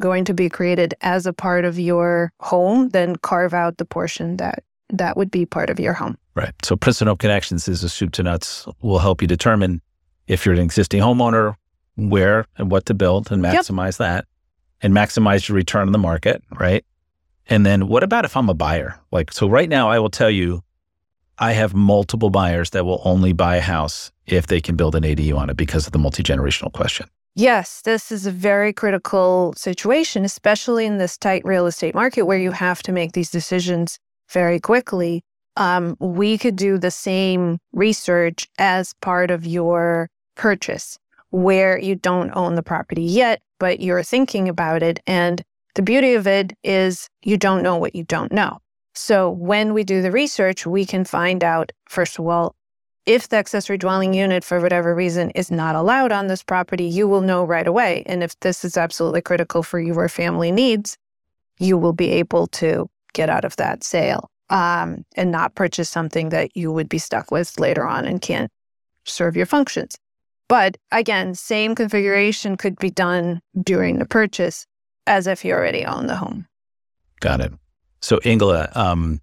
going 0.00 0.24
to 0.24 0.34
be 0.34 0.48
created 0.48 0.94
as 1.00 1.26
a 1.26 1.32
part 1.32 1.64
of 1.64 1.78
your 1.78 2.32
home, 2.40 2.88
then 2.90 3.16
carve 3.16 3.54
out 3.54 3.78
the 3.78 3.84
portion 3.84 4.36
that 4.38 4.64
that 4.90 5.16
would 5.16 5.30
be 5.30 5.46
part 5.46 5.70
of 5.70 5.78
your 5.78 5.92
home. 5.92 6.18
Right. 6.34 6.52
So 6.62 6.76
Princeton 6.76 7.08
Home 7.08 7.16
Connections 7.16 7.68
is 7.68 7.84
a 7.84 7.88
soup 7.88 8.12
to 8.12 8.22
nuts. 8.22 8.66
Will 8.82 8.98
help 8.98 9.22
you 9.22 9.28
determine 9.28 9.80
if 10.26 10.44
you're 10.44 10.54
an 10.54 10.60
existing 10.60 11.00
homeowner, 11.00 11.54
where 11.96 12.46
and 12.58 12.70
what 12.70 12.86
to 12.86 12.94
build 12.94 13.30
and 13.30 13.42
maximize 13.42 13.98
yep. 14.00 14.08
that 14.08 14.24
and 14.82 14.92
maximize 14.92 15.48
your 15.48 15.54
return 15.54 15.86
on 15.86 15.92
the 15.92 15.98
market, 15.98 16.42
right? 16.58 16.84
And 17.48 17.64
then 17.64 17.88
what 17.88 18.02
about 18.02 18.24
if 18.24 18.36
I'm 18.36 18.48
a 18.48 18.54
buyer? 18.54 18.98
Like, 19.10 19.32
so 19.32 19.48
right 19.48 19.68
now 19.68 19.90
I 19.90 19.98
will 19.98 20.10
tell 20.10 20.30
you, 20.30 20.62
I 21.38 21.52
have 21.52 21.74
multiple 21.74 22.30
buyers 22.30 22.70
that 22.70 22.84
will 22.84 23.02
only 23.04 23.32
buy 23.32 23.56
a 23.56 23.60
house 23.60 24.12
if 24.26 24.46
they 24.46 24.60
can 24.60 24.76
build 24.76 24.94
an 24.94 25.02
ADU 25.02 25.36
on 25.36 25.50
it 25.50 25.56
because 25.56 25.86
of 25.86 25.92
the 25.92 25.98
multi 25.98 26.22
generational 26.22 26.72
question. 26.72 27.08
Yes, 27.36 27.82
this 27.82 28.12
is 28.12 28.26
a 28.26 28.30
very 28.30 28.72
critical 28.72 29.52
situation, 29.56 30.24
especially 30.24 30.86
in 30.86 30.98
this 30.98 31.18
tight 31.18 31.44
real 31.44 31.66
estate 31.66 31.94
market 31.94 32.22
where 32.22 32.38
you 32.38 32.52
have 32.52 32.82
to 32.84 32.92
make 32.92 33.12
these 33.12 33.30
decisions 33.30 33.98
very 34.30 34.60
quickly. 34.60 35.22
Um, 35.56 35.96
we 35.98 36.38
could 36.38 36.54
do 36.54 36.78
the 36.78 36.92
same 36.92 37.58
research 37.72 38.48
as 38.58 38.94
part 39.00 39.32
of 39.32 39.44
your 39.44 40.08
purchase 40.36 40.98
where 41.30 41.76
you 41.76 41.96
don't 41.96 42.30
own 42.36 42.54
the 42.54 42.62
property 42.62 43.02
yet, 43.02 43.42
but 43.58 43.80
you're 43.80 44.04
thinking 44.04 44.48
about 44.48 44.84
it. 44.84 45.00
And 45.04 45.42
the 45.74 45.82
beauty 45.82 46.14
of 46.14 46.26
it 46.26 46.56
is 46.62 47.08
you 47.22 47.36
don't 47.36 47.62
know 47.62 47.76
what 47.76 47.94
you 47.94 48.04
don't 48.04 48.32
know. 48.32 48.58
So 48.94 49.30
when 49.30 49.74
we 49.74 49.82
do 49.82 50.02
the 50.02 50.12
research, 50.12 50.66
we 50.66 50.86
can 50.86 51.04
find 51.04 51.42
out, 51.42 51.72
first 51.88 52.18
of 52.18 52.26
all, 52.26 52.54
if 53.06 53.28
the 53.28 53.36
accessory 53.36 53.76
dwelling 53.76 54.14
unit, 54.14 54.44
for 54.44 54.60
whatever 54.60 54.94
reason, 54.94 55.30
is 55.30 55.50
not 55.50 55.74
allowed 55.74 56.12
on 56.12 56.28
this 56.28 56.42
property, 56.42 56.84
you 56.84 57.06
will 57.06 57.20
know 57.20 57.44
right 57.44 57.66
away. 57.66 58.02
And 58.06 58.22
if 58.22 58.38
this 58.40 58.64
is 58.64 58.76
absolutely 58.76 59.20
critical 59.20 59.62
for 59.62 59.78
your 59.78 60.08
family 60.08 60.50
needs, 60.50 60.96
you 61.58 61.76
will 61.76 61.92
be 61.92 62.10
able 62.10 62.46
to 62.48 62.88
get 63.12 63.28
out 63.28 63.44
of 63.44 63.56
that 63.56 63.84
sale 63.84 64.30
um, 64.48 65.04
and 65.16 65.30
not 65.30 65.54
purchase 65.54 65.90
something 65.90 66.30
that 66.30 66.56
you 66.56 66.72
would 66.72 66.88
be 66.88 66.98
stuck 66.98 67.30
with 67.30 67.58
later 67.58 67.86
on 67.86 68.04
and 68.06 68.22
can't 68.22 68.50
serve 69.04 69.36
your 69.36 69.46
functions. 69.46 69.96
But 70.48 70.76
again, 70.92 71.34
same 71.34 71.74
configuration 71.74 72.56
could 72.56 72.76
be 72.78 72.90
done 72.90 73.40
during 73.62 73.98
the 73.98 74.06
purchase 74.06 74.66
as 75.06 75.26
if 75.26 75.44
you 75.44 75.52
already 75.52 75.84
own 75.84 76.06
the 76.06 76.16
home. 76.16 76.46
Got 77.20 77.40
it. 77.40 77.52
So, 78.00 78.18
Ingela, 78.18 78.74
um, 78.76 79.20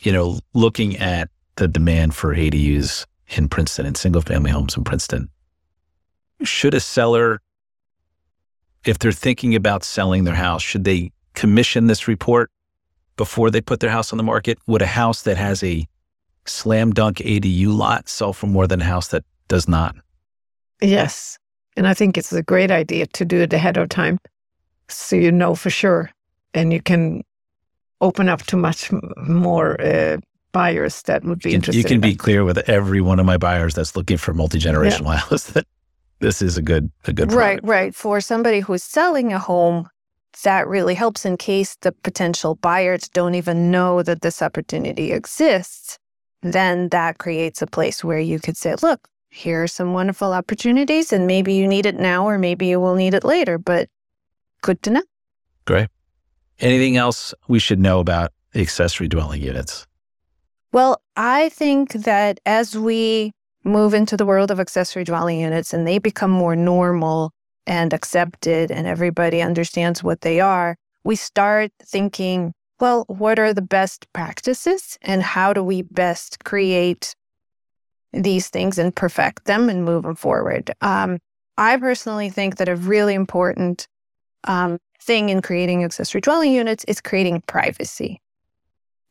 you 0.00 0.12
know, 0.12 0.38
looking 0.54 0.96
at 0.98 1.28
the 1.56 1.68
demand 1.68 2.14
for 2.14 2.34
ADUs 2.34 3.06
in 3.36 3.48
Princeton 3.48 3.86
and 3.86 3.96
single 3.96 4.22
family 4.22 4.50
homes 4.50 4.76
in 4.76 4.84
Princeton, 4.84 5.28
should 6.42 6.74
a 6.74 6.80
seller, 6.80 7.40
if 8.84 8.98
they're 8.98 9.12
thinking 9.12 9.54
about 9.54 9.84
selling 9.84 10.24
their 10.24 10.34
house, 10.34 10.62
should 10.62 10.84
they 10.84 11.10
commission 11.34 11.86
this 11.86 12.06
report 12.06 12.50
before 13.16 13.50
they 13.50 13.60
put 13.60 13.80
their 13.80 13.90
house 13.90 14.12
on 14.12 14.16
the 14.16 14.22
market? 14.24 14.58
Would 14.66 14.82
a 14.82 14.86
house 14.86 15.22
that 15.22 15.36
has 15.36 15.62
a 15.62 15.86
slam 16.46 16.92
dunk 16.92 17.18
ADU 17.18 17.76
lot 17.76 18.08
sell 18.08 18.32
for 18.32 18.46
more 18.46 18.66
than 18.66 18.80
a 18.80 18.84
house 18.84 19.08
that 19.08 19.24
does 19.48 19.68
not? 19.68 19.96
Yes. 20.80 21.38
And 21.76 21.88
I 21.88 21.94
think 21.94 22.16
it's 22.16 22.32
a 22.32 22.42
great 22.42 22.70
idea 22.70 23.06
to 23.06 23.24
do 23.24 23.40
it 23.40 23.52
ahead 23.52 23.76
of 23.76 23.88
time 23.88 24.18
so 24.88 25.16
you 25.16 25.32
know 25.32 25.54
for 25.54 25.70
sure 25.70 26.10
and 26.54 26.72
you 26.72 26.80
can 26.80 27.22
open 28.00 28.28
up 28.28 28.42
to 28.42 28.56
much 28.56 28.90
more 29.16 29.80
uh, 29.80 30.18
buyers 30.52 31.02
that 31.02 31.24
would 31.24 31.40
be 31.40 31.50
you 31.50 31.56
interested. 31.56 31.78
You 31.78 31.84
can 31.84 31.96
in 31.96 32.00
be 32.00 32.14
clear 32.14 32.44
with 32.44 32.58
every 32.68 33.00
one 33.00 33.18
of 33.18 33.26
my 33.26 33.36
buyers 33.36 33.74
that's 33.74 33.96
looking 33.96 34.16
for 34.16 34.32
multi 34.32 34.58
generational 34.58 35.12
yeah. 35.12 35.16
house 35.16 35.44
that 35.52 35.66
this 36.20 36.40
is 36.40 36.56
a 36.56 36.62
good 36.62 36.90
a 37.04 37.12
good 37.12 37.28
product. 37.28 37.64
right 37.64 37.68
right 37.68 37.94
for 37.94 38.20
somebody 38.20 38.60
who's 38.60 38.82
selling 38.82 39.32
a 39.32 39.38
home 39.38 39.88
that 40.42 40.66
really 40.66 40.94
helps 40.94 41.24
in 41.24 41.36
case 41.36 41.76
the 41.82 41.92
potential 41.92 42.56
buyers 42.56 43.08
don't 43.08 43.34
even 43.34 43.70
know 43.70 44.02
that 44.02 44.22
this 44.22 44.40
opportunity 44.40 45.12
exists 45.12 45.98
then 46.42 46.88
that 46.90 47.18
creates 47.18 47.62
a 47.62 47.66
place 47.66 48.02
where 48.04 48.18
you 48.18 48.38
could 48.38 48.56
say 48.56 48.74
look 48.82 49.08
here 49.30 49.64
are 49.64 49.68
some 49.68 49.92
wonderful 49.92 50.32
opportunities 50.32 51.12
and 51.12 51.26
maybe 51.26 51.52
you 51.52 51.66
need 51.66 51.84
it 51.84 51.96
now 51.96 52.26
or 52.26 52.38
maybe 52.38 52.66
you 52.66 52.80
will 52.80 52.94
need 52.94 53.14
it 53.14 53.24
later 53.24 53.58
but 53.58 53.88
good 54.64 54.82
to 54.82 54.90
know 54.90 55.02
great. 55.66 55.88
Anything 56.60 56.96
else 56.96 57.34
we 57.48 57.58
should 57.58 57.78
know 57.78 58.00
about 58.00 58.32
accessory 58.54 59.08
dwelling 59.08 59.42
units? 59.42 59.86
Well, 60.72 61.02
I 61.16 61.50
think 61.50 61.92
that 61.92 62.40
as 62.46 62.76
we 62.76 63.32
move 63.64 63.94
into 63.94 64.16
the 64.16 64.26
world 64.26 64.50
of 64.50 64.60
accessory 64.60 65.04
dwelling 65.04 65.40
units 65.40 65.72
and 65.72 65.86
they 65.86 65.98
become 65.98 66.30
more 66.30 66.56
normal 66.56 67.30
and 67.66 67.92
accepted 67.92 68.70
and 68.70 68.86
everybody 68.86 69.40
understands 69.40 70.02
what 70.02 70.20
they 70.20 70.40
are, 70.40 70.76
we 71.02 71.16
start 71.16 71.70
thinking, 71.82 72.52
well, 72.80 73.04
what 73.08 73.38
are 73.38 73.54
the 73.54 73.62
best 73.62 74.06
practices 74.12 74.98
and 75.02 75.22
how 75.22 75.52
do 75.52 75.62
we 75.62 75.82
best 75.82 76.44
create 76.44 77.14
these 78.12 78.48
things 78.48 78.78
and 78.78 78.94
perfect 78.94 79.44
them 79.44 79.68
and 79.68 79.84
move 79.84 80.04
them 80.04 80.14
forward? 80.16 80.72
Um, 80.80 81.18
I 81.56 81.76
personally 81.76 82.30
think 82.30 82.56
that 82.56 82.68
a 82.68 82.76
really 82.76 83.14
important 83.14 83.86
um, 84.44 84.78
thing 85.00 85.28
in 85.28 85.42
creating 85.42 85.84
accessory 85.84 86.20
dwelling 86.20 86.52
units 86.52 86.84
is 86.84 87.00
creating 87.00 87.42
privacy. 87.42 88.20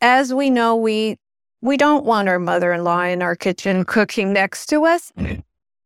As 0.01 0.33
we 0.33 0.49
know, 0.49 0.75
we 0.75 1.17
we 1.61 1.77
don't 1.77 2.03
want 2.03 2.27
our 2.27 2.39
mother 2.39 2.73
in 2.73 3.21
our 3.21 3.35
kitchen 3.35 3.85
cooking 3.85 4.33
next 4.33 4.65
to 4.67 4.85
us. 4.85 5.11
Mm-hmm. 5.17 5.39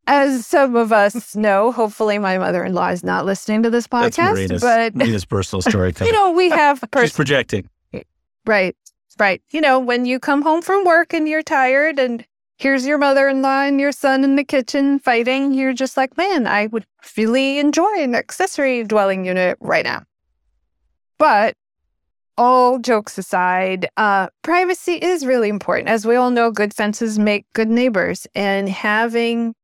as 0.07 0.47
some 0.47 0.75
of 0.75 0.91
us 0.91 1.35
know, 1.35 1.71
hopefully 1.71 2.17
my 2.17 2.37
mother-in-law 2.37 2.87
is 2.89 3.03
not 3.03 3.25
listening 3.25 3.61
to 3.63 3.69
this 3.69 3.87
That's 3.87 4.17
podcast, 4.17 4.31
Marina's, 4.31 4.61
but 4.61 4.95
Marina's 4.95 5.25
personal 5.25 5.61
story. 5.61 5.93
you 6.01 6.11
know, 6.11 6.31
we 6.31 6.49
have 6.49 6.83
She's 6.99 7.13
projecting. 7.13 7.69
right, 8.45 8.75
right. 9.19 9.41
You 9.51 9.61
know, 9.61 9.79
when 9.79 10.05
you 10.05 10.19
come 10.19 10.41
home 10.41 10.61
from 10.61 10.85
work 10.85 11.13
and 11.13 11.27
you're 11.27 11.43
tired 11.43 11.99
and 11.99 12.25
here's 12.57 12.85
your 12.85 12.97
mother-in-law 12.97 13.63
and 13.63 13.79
your 13.79 13.91
son 13.91 14.23
in 14.23 14.35
the 14.35 14.43
kitchen 14.43 14.99
fighting, 14.99 15.53
you're 15.53 15.73
just 15.73 15.95
like, 15.95 16.17
man, 16.17 16.47
I 16.47 16.67
would 16.67 16.85
really 17.15 17.59
enjoy 17.59 17.99
an 17.99 18.15
accessory 18.15 18.83
dwelling 18.83 19.25
unit 19.25 19.57
right 19.61 19.85
now. 19.85 20.03
But 21.17 21.55
all 22.37 22.79
jokes 22.79 23.17
aside, 23.17 23.89
uh, 23.97 24.27
privacy 24.41 24.93
is 24.93 25.25
really 25.25 25.49
important. 25.49 25.89
As 25.89 26.05
we 26.05 26.15
all 26.15 26.31
know, 26.31 26.51
good 26.51 26.73
fences 26.73 27.17
make 27.17 27.45
good 27.53 27.69
neighbors, 27.69 28.27
and 28.35 28.69
having 28.69 29.55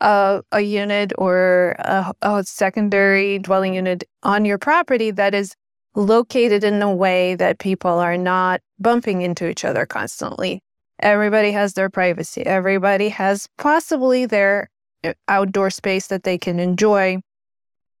a, 0.00 0.42
a 0.52 0.60
unit 0.60 1.12
or 1.18 1.76
a, 1.78 2.12
a 2.22 2.44
secondary 2.44 3.38
dwelling 3.38 3.74
unit 3.74 4.04
on 4.22 4.44
your 4.44 4.58
property 4.58 5.10
that 5.12 5.34
is 5.34 5.54
located 5.94 6.62
in 6.62 6.80
a 6.82 6.94
way 6.94 7.34
that 7.34 7.58
people 7.58 7.98
are 7.98 8.16
not 8.16 8.60
bumping 8.78 9.22
into 9.22 9.48
each 9.48 9.64
other 9.64 9.86
constantly. 9.86 10.60
Everybody 11.00 11.52
has 11.52 11.74
their 11.74 11.88
privacy. 11.88 12.44
Everybody 12.44 13.08
has 13.10 13.48
possibly 13.56 14.26
their 14.26 14.68
uh, 15.04 15.12
outdoor 15.28 15.70
space 15.70 16.08
that 16.08 16.24
they 16.24 16.38
can 16.38 16.58
enjoy 16.58 17.20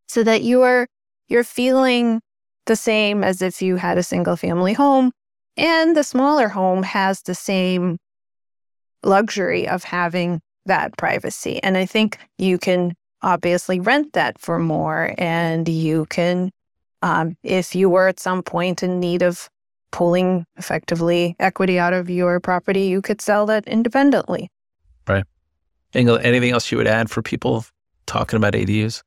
so 0.08 0.24
that 0.24 0.42
you 0.42 0.62
are 0.62 0.86
you're 1.28 1.44
feeling 1.44 2.20
the 2.66 2.76
same 2.76 3.22
as 3.22 3.42
if 3.42 3.62
you 3.62 3.76
had 3.76 3.98
a 3.98 4.02
single 4.02 4.36
family 4.36 4.72
home 4.72 5.12
and 5.58 5.96
the 5.96 6.04
smaller 6.04 6.48
home 6.48 6.84
has 6.84 7.22
the 7.22 7.34
same 7.34 7.98
luxury 9.02 9.68
of 9.68 9.84
having 9.84 10.40
that 10.66 10.96
privacy. 10.96 11.60
And 11.62 11.76
I 11.76 11.84
think 11.84 12.18
you 12.38 12.58
can 12.58 12.94
obviously 13.22 13.80
rent 13.80 14.12
that 14.12 14.38
for 14.38 14.58
more. 14.58 15.14
And 15.18 15.68
you 15.68 16.06
can, 16.06 16.52
um, 17.02 17.36
if 17.42 17.74
you 17.74 17.90
were 17.90 18.06
at 18.06 18.20
some 18.20 18.42
point 18.42 18.82
in 18.82 19.00
need 19.00 19.22
of 19.22 19.50
pulling 19.90 20.46
effectively 20.56 21.34
equity 21.38 21.78
out 21.78 21.92
of 21.92 22.10
your 22.10 22.40
property, 22.40 22.82
you 22.82 23.02
could 23.02 23.20
sell 23.20 23.46
that 23.46 23.66
independently. 23.66 24.50
Ingela, 25.94 26.22
anything 26.22 26.50
else 26.50 26.70
you 26.70 26.78
would 26.78 26.86
add 26.86 27.10
for 27.10 27.22
people 27.22 27.64
talking 28.06 28.36
about 28.36 28.52
ADUs? 28.54 29.02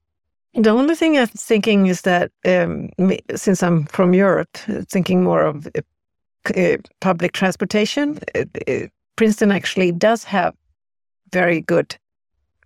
The 0.53 0.69
only 0.69 0.95
thing 0.95 1.17
I'm 1.17 1.27
thinking 1.27 1.88
is 1.88 2.01
that 2.01 2.31
um, 2.45 2.89
since 3.35 3.63
I'm 3.63 3.85
from 3.85 4.13
Europe, 4.13 4.57
thinking 4.89 5.23
more 5.23 5.43
of 5.43 5.67
uh, 5.67 5.81
uh, 6.55 6.77
public 7.00 7.31
transportation, 7.31 8.19
uh, 8.35 8.43
uh, 8.67 8.88
Princeton 9.15 9.51
actually 9.51 9.91
does 9.91 10.23
have 10.23 10.53
very 11.31 11.61
good 11.61 11.95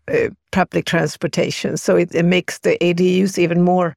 uh, 0.08 0.30
public 0.52 0.86
transportation. 0.86 1.78
So 1.78 1.96
it, 1.96 2.16
it 2.16 2.26
makes 2.26 2.60
the 2.60 2.78
ADUs 2.82 3.38
even 3.38 3.62
more 3.62 3.96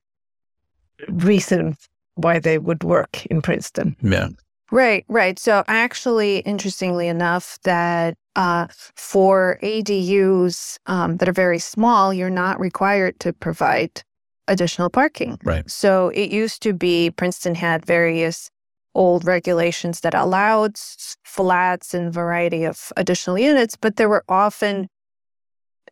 reason 1.08 1.76
why 2.18 2.38
they 2.38 2.58
would 2.58 2.84
work 2.84 3.25
in 3.26 3.40
Princeton. 3.40 3.96
Yeah. 4.02 4.28
Right, 4.70 5.04
right. 5.08 5.38
So 5.38 5.64
actually, 5.66 6.40
interestingly 6.40 7.08
enough, 7.08 7.58
that 7.62 8.16
uh, 8.37 8.66
for 8.96 9.58
ADUs 9.62 10.78
um, 10.87 11.16
that 11.16 11.28
are 11.28 11.32
very 11.32 11.58
small, 11.58 12.12
you're 12.12 12.28
not 12.28 12.60
required 12.60 13.18
to 13.20 13.32
provide 13.32 14.02
additional 14.46 14.90
parking. 14.90 15.38
Right. 15.42 15.68
So 15.70 16.08
it 16.10 16.30
used 16.30 16.62
to 16.62 16.72
be 16.72 17.10
Princeton 17.10 17.54
had 17.54 17.87
various 17.87 18.50
old 18.94 19.25
regulations 19.25 20.00
that 20.00 20.14
allowed 20.14 20.76
flats 21.25 21.94
and 21.94 22.12
variety 22.12 22.64
of 22.64 22.92
additional 22.96 23.38
units, 23.38 23.76
but 23.76 23.96
there 23.96 24.08
were 24.08 24.25
often 24.28 24.88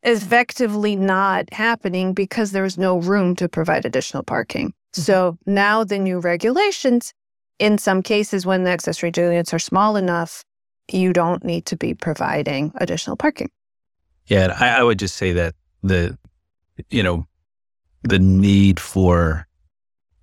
effectively 0.02 0.96
not 0.96 1.52
happening 1.52 2.12
because 2.12 2.52
there 2.52 2.62
was 2.62 2.78
no 2.78 2.98
room 2.98 3.36
to 3.36 3.48
provide 3.48 3.84
additional 3.84 4.22
parking. 4.22 4.72
So 4.92 5.36
now 5.46 5.84
the 5.84 5.98
new 5.98 6.18
regulations, 6.20 7.12
in 7.58 7.78
some 7.78 8.02
cases, 8.02 8.46
when 8.46 8.64
the 8.64 8.70
accessory 8.70 9.12
units 9.14 9.52
are 9.52 9.58
small 9.58 9.96
enough, 9.96 10.44
you 10.90 11.12
don't 11.12 11.44
need 11.44 11.66
to 11.66 11.76
be 11.76 11.94
providing 11.94 12.72
additional 12.76 13.16
parking. 13.16 13.50
Yeah, 14.26 14.56
I, 14.58 14.80
I 14.80 14.82
would 14.82 14.98
just 14.98 15.16
say 15.16 15.32
that 15.32 15.54
the, 15.82 16.16
you 16.90 17.02
know, 17.02 17.26
the 18.02 18.18
need 18.18 18.80
for 18.80 19.46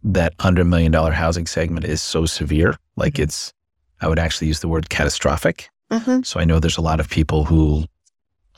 that 0.04 0.34
under 0.40 0.64
million 0.64 0.92
dollar 0.92 1.12
housing 1.12 1.46
segment 1.48 1.86
is 1.86 2.02
so 2.02 2.26
severe. 2.26 2.76
Like 2.96 3.16
Mhm. 3.16 3.24
it's, 3.24 3.54
I 4.02 4.08
would 4.08 4.20
actually 4.20 4.48
use 4.48 4.60
the 4.60 4.68
word 4.68 4.90
catastrophic. 4.90 5.70
Mm-hmm. 5.92 6.24
So 6.24 6.40
I 6.40 6.46
know 6.46 6.60
there's 6.60 6.78
a 6.78 6.82
lot 6.82 7.00
of 7.00 7.10
people 7.10 7.46
who 7.46 7.86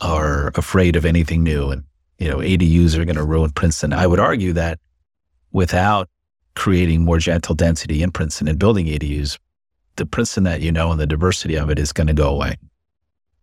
are 0.01 0.51
afraid 0.55 0.95
of 0.95 1.05
anything 1.05 1.43
new, 1.43 1.69
and 1.69 1.83
you 2.19 2.29
know, 2.29 2.37
ADUs 2.37 2.95
are 2.95 3.05
going 3.05 3.15
to 3.15 3.23
ruin 3.23 3.51
Princeton. 3.51 3.93
I 3.93 4.07
would 4.07 4.19
argue 4.19 4.53
that 4.53 4.79
without 5.51 6.09
creating 6.55 7.03
more 7.03 7.19
gentle 7.19 7.55
density 7.55 8.01
in 8.01 8.11
Princeton 8.11 8.47
and 8.47 8.59
building 8.59 8.87
ADUs, 8.87 9.37
the 9.95 10.05
Princeton 10.05 10.43
that 10.43 10.61
you 10.61 10.71
know 10.71 10.91
and 10.91 10.99
the 10.99 11.07
diversity 11.07 11.55
of 11.55 11.69
it 11.69 11.79
is 11.79 11.91
going 11.91 12.07
to 12.07 12.13
go 12.13 12.29
away 12.29 12.57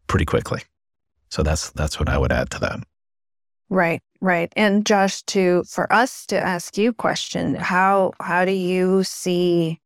pretty 0.06 0.24
quickly. 0.24 0.62
So 1.30 1.42
that's 1.42 1.70
that's 1.70 1.98
what 1.98 2.08
I 2.08 2.18
would 2.18 2.32
add 2.32 2.50
to 2.50 2.60
that. 2.60 2.80
Right, 3.70 4.02
right. 4.20 4.52
And 4.54 4.84
Josh, 4.84 5.22
to 5.22 5.64
for 5.64 5.90
us 5.90 6.26
to 6.26 6.38
ask 6.38 6.76
you 6.76 6.92
question, 6.92 7.54
how 7.54 8.12
how 8.20 8.44
do 8.44 8.52
you 8.52 9.02
see 9.04 9.80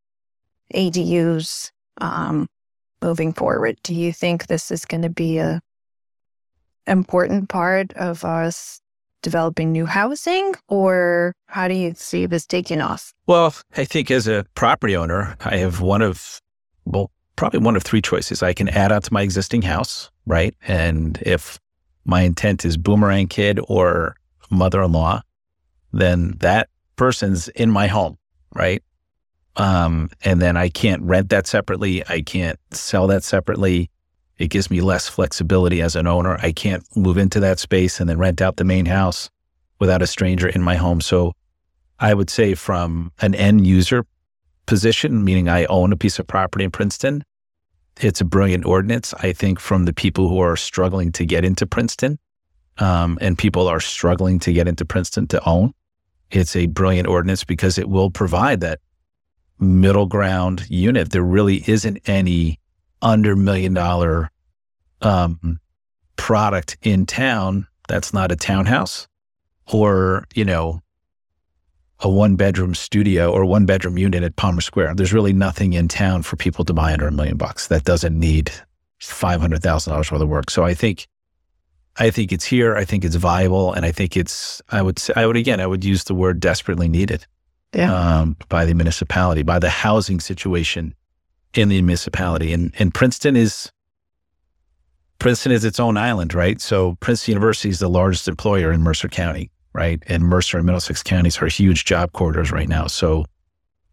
ADUs 0.75 1.71
um, 2.01 2.49
moving 3.01 3.33
forward? 3.33 3.79
Do 3.85 3.95
you 3.95 4.13
think 4.13 4.49
this 4.49 4.73
is 4.73 4.85
going 4.85 5.03
to 5.03 5.09
be 5.09 5.39
a 5.39 5.61
important 6.87 7.49
part 7.49 7.93
of 7.95 8.25
us 8.25 8.81
developing 9.23 9.73
new 9.73 9.87
housing, 9.87 10.55
or 10.69 11.33
how 11.47 11.67
do 11.69 11.75
you 11.75 11.93
see 11.95 12.27
this 12.27 12.47
taking 12.47 12.81
off? 12.81 13.13
Well, 13.27 13.55
I 13.77 13.85
think 13.85 14.11
as 14.11 14.29
a 14.29 14.47
property 14.55 14.97
owner, 14.97 15.37
I 15.41 15.57
have 15.57 15.81
one 15.81 16.03
of, 16.03 16.41
well, 16.85 17.11
probably 17.35 17.61
one 17.61 17.77
of 17.77 17.83
three 17.83 18.03
choices. 18.03 18.43
I 18.43 18.53
can 18.53 18.69
add 18.69 18.93
on 18.93 19.03
to 19.03 19.13
my 19.13 19.23
existing 19.23 19.63
house, 19.63 20.11
right? 20.27 20.55
And 20.67 21.21
if 21.23 21.59
my 22.05 22.23
intent 22.23 22.65
is 22.65 22.77
boomerang 22.77 23.27
kid 23.27 23.59
or 23.69 24.17
mother 24.51 24.83
in 24.83 24.93
law, 24.93 25.23
then 25.93 26.35
that 26.39 26.69
person's 26.95 27.49
in 27.49 27.71
my 27.71 27.89
home, 27.89 28.17
right? 28.55 28.83
Um, 29.57 30.11
and 30.23 30.41
then 30.41 30.57
I 30.57 30.69
can't 30.69 31.03
rent 31.03 31.31
that 31.31 31.47
separately. 31.47 32.07
I 32.09 32.21
can't 32.21 32.59
sell 32.71 33.07
that 33.09 33.25
separately. 33.25 33.91
It 34.39 34.49
gives 34.49 34.71
me 34.71 34.81
less 34.81 35.09
flexibility 35.09 35.81
as 35.81 35.97
an 35.97 36.07
owner. 36.07 36.39
I 36.43 36.53
can't 36.53 36.85
move 36.97 37.17
into 37.17 37.41
that 37.41 37.59
space 37.59 38.01
and 38.01 38.09
then 38.09 38.19
rent 38.19 38.43
out 38.43 38.57
the 38.57 38.65
main 38.65 38.87
house 38.87 39.31
without 39.79 40.03
a 40.03 40.07
stranger 40.07 40.49
in 40.49 40.63
my 40.63 40.77
home. 40.77 41.01
So 41.01 41.33
I 41.99 42.13
would 42.13 42.29
say 42.29 42.55
from 42.55 43.13
an 43.21 43.35
end 43.35 43.67
user 43.67 44.05
position, 44.67 45.25
meaning 45.25 45.49
I 45.49 45.65
own 45.67 45.93
a 45.93 45.97
piece 45.97 46.19
of 46.19 46.27
property 46.27 46.65
in 46.65 46.71
Princeton, 46.71 47.25
it's 48.01 48.21
a 48.21 48.27
brilliant 48.27 48.67
ordinance. 48.67 49.15
I 49.15 49.33
think 49.33 49.59
from 49.59 49.85
the 49.85 49.93
people 49.93 50.29
who 50.29 50.41
are 50.41 50.57
struggling 50.57 51.13
to 51.13 51.25
get 51.25 51.45
into 51.45 51.67
Princeton, 51.67 52.19
um, 52.79 53.17
and 53.23 53.39
people 53.39 53.69
are 53.69 53.81
struggling 53.81 54.39
to 54.41 54.53
get 54.53 54.69
into 54.69 54.85
Princeton 54.85 55.27
to 55.29 55.43
own, 55.49 55.73
it's 56.31 56.55
a 56.57 56.67
brilliant 56.67 57.09
ordinance 57.09 57.45
because 57.45 57.79
it 57.79 57.89
will 57.89 58.11
provide 58.11 58.61
that 58.61 58.81
middle 59.59 60.05
ground 60.05 60.67
unit. 60.69 61.11
There 61.11 61.23
really 61.23 61.65
isn't 61.67 62.07
any 62.07 62.59
under 63.07 63.37
million 63.37 63.73
dollar 63.73 64.31
um, 65.01 65.61
product 66.17 66.77
in 66.83 67.07
town 67.07 67.67
that's 67.89 68.13
not 68.13 68.33
a 68.33 68.37
townhouse 68.37 69.07
or, 69.73 70.25
you 70.35 70.45
know, 70.45 70.81
a 72.01 72.09
one 72.11 72.35
bedroom 72.37 72.75
studio 72.75 73.31
or 73.31 73.45
one 73.45 73.65
bedroom 73.65 73.97
unit 73.97 74.23
at 74.25 74.35
Palmer 74.37 74.61
Square. 74.61 74.97
There's 74.97 75.13
really 75.13 75.33
nothing 75.33 75.73
in 75.73 75.87
town 75.89 76.23
for 76.23 76.37
people 76.37 76.65
to 76.65 76.75
buy 76.75 76.93
under 76.93 77.07
a 77.07 77.13
million 77.13 77.37
bucks 77.37 77.69
that 77.69 77.85
doesn't 77.85 78.19
need 78.19 78.51
$500,000 79.01 79.97
worth 80.13 80.21
of 80.21 80.29
work. 80.29 80.51
So 80.51 80.65
I 80.65 80.75
think, 80.75 81.07
I 81.99 82.11
think 82.11 82.33
it's 82.33 82.45
here. 82.45 82.77
I 82.77 82.85
think 82.85 83.05
it's 83.05 83.15
viable. 83.15 83.73
And 83.73 83.87
I 83.87 83.93
think 83.93 84.17
it's, 84.17 84.61
I 84.71 84.83
would 84.83 84.99
say, 84.99 85.13
I 85.17 85.27
would, 85.27 85.37
again, 85.37 85.61
I 85.61 85.67
would 85.67 85.85
use 85.85 86.05
the 86.05 86.15
word 86.15 86.41
desperately 86.41 86.89
needed 86.89 87.25
Yeah. 87.73 87.95
um, 87.95 88.37
by 88.49 88.65
the 88.65 88.75
municipality, 88.75 89.43
by 89.43 89.59
the 89.61 89.71
housing 89.71 90.19
situation 90.21 90.93
in 91.57 91.69
the 91.69 91.81
municipality. 91.83 92.53
And, 92.53 92.73
and 92.79 92.93
Princeton 92.93 93.37
is, 93.37 93.71
Princeton 95.19 95.53
is 95.53 95.65
its 95.65 95.81
own 95.81 95.97
island, 95.97 96.35
right? 96.35 96.61
So 96.61 96.97
Princeton 97.01 97.33
University 97.33 97.69
is 97.69 97.79
the 97.79 97.89
largest 97.89 98.29
employer 98.29 98.73
in 98.73 98.83
Mercer 98.83 99.09
County, 99.09 99.51
right? 99.73 100.03
And 100.07 100.25
Mercer 100.25 100.59
and 100.59 100.67
Middlesex 100.67 101.03
counties 101.03 101.41
are 101.41 101.47
huge 101.47 101.85
job 101.85 102.13
corridors 102.13 102.53
right 102.53 102.69
now. 102.69 102.87
So 102.87 103.25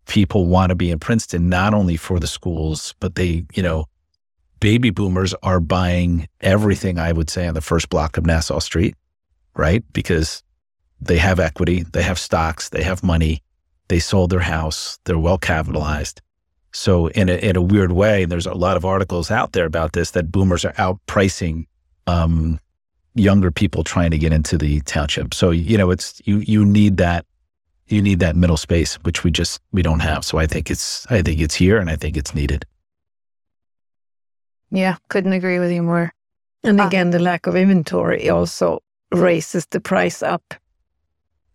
people 0.08 0.48
want 0.48 0.70
to 0.70 0.76
be 0.76 0.92
in 0.92 1.00
Princeton, 1.00 1.50
not 1.50 1.74
only 1.74 1.96
for 1.96 2.20
the 2.20 2.28
schools, 2.28 2.94
but 3.00 3.16
they, 3.16 3.46
you 3.54 3.64
know, 3.64 3.86
baby 4.60 4.90
boomers 4.90 5.34
are 5.44 5.60
buying 5.60 6.28
everything 6.42 7.00
I 7.00 7.12
would 7.12 7.30
say 7.30 7.48
on 7.48 7.54
the 7.54 7.62
first 7.62 7.90
block 7.90 8.18
of 8.18 8.26
Nassau 8.26 8.60
Street, 8.60 8.96
right? 9.56 9.84
Because 9.94 10.44
they 11.02 11.18
have 11.18 11.40
equity, 11.40 11.84
they 11.84 12.02
have 12.02 12.20
stocks, 12.20 12.70
they 12.70 12.84
have 12.84 13.04
money, 13.04 13.42
they 13.90 14.00
sold 14.00 14.30
their 14.30 14.40
house, 14.40 15.00
they're 15.04 15.20
well 15.20 15.38
capitalized. 15.38 16.22
So 16.74 17.08
in 17.08 17.30
a, 17.30 17.34
in 17.34 17.56
a 17.56 17.62
weird 17.62 17.92
way, 17.92 18.26
there's 18.26 18.48
a 18.48 18.54
lot 18.54 18.78
of 18.78 18.84
articles 18.86 19.30
out 19.30 19.52
there 19.54 19.66
about 19.66 19.94
this 19.94 20.12
that 20.12 20.32
boomers 20.32 20.66
are 20.66 20.74
outpricing 20.74 21.68
um, 22.08 22.60
younger 23.14 23.52
people 23.52 23.84
trying 23.84 24.10
to 24.12 24.18
get 24.18 24.34
into 24.34 24.58
the 24.58 24.82
township. 24.82 25.34
So 25.34 25.52
you 25.52 25.78
know, 25.78 25.92
it's 25.92 26.20
you 26.26 26.40
you 26.40 26.66
need 26.66 26.98
that 26.98 27.26
you 27.88 28.02
need 28.02 28.20
that 28.22 28.36
middle 28.36 28.58
space, 28.58 28.96
which 29.04 29.24
we 29.24 29.30
just 29.30 29.62
we 29.72 29.82
don't 29.84 30.00
have. 30.00 30.26
So 30.26 30.40
I 30.40 30.48
think 30.48 30.72
it's 30.72 31.06
I 31.12 31.22
think 31.22 31.40
it's 31.40 31.54
here, 31.56 31.78
and 31.78 31.90
I 31.92 31.96
think 31.96 32.18
it's 32.18 32.34
needed. 32.34 32.66
Yeah, 34.72 34.96
couldn't 35.10 35.34
agree 35.34 35.60
with 35.60 35.72
you 35.72 35.84
more. 35.84 36.12
And 36.64 36.80
Ah. 36.82 36.88
again, 36.88 37.12
the 37.12 37.20
lack 37.20 37.46
of 37.46 37.56
inventory 37.56 38.30
also 38.30 38.80
raises 39.12 39.68
the 39.68 39.80
price 39.80 40.24
up 40.24 40.56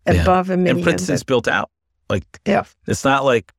Yeah. 0.07 0.21
above 0.21 0.49
a 0.49 0.55
million. 0.55 0.77
And 0.77 0.83
Princeton 0.85 1.15
is 1.15 1.23
built 1.23 1.47
out. 1.47 1.69
Like 2.09 2.23
Yeah. 2.45 2.63
it's 2.87 3.03
not 3.03 3.25
like 3.25 3.51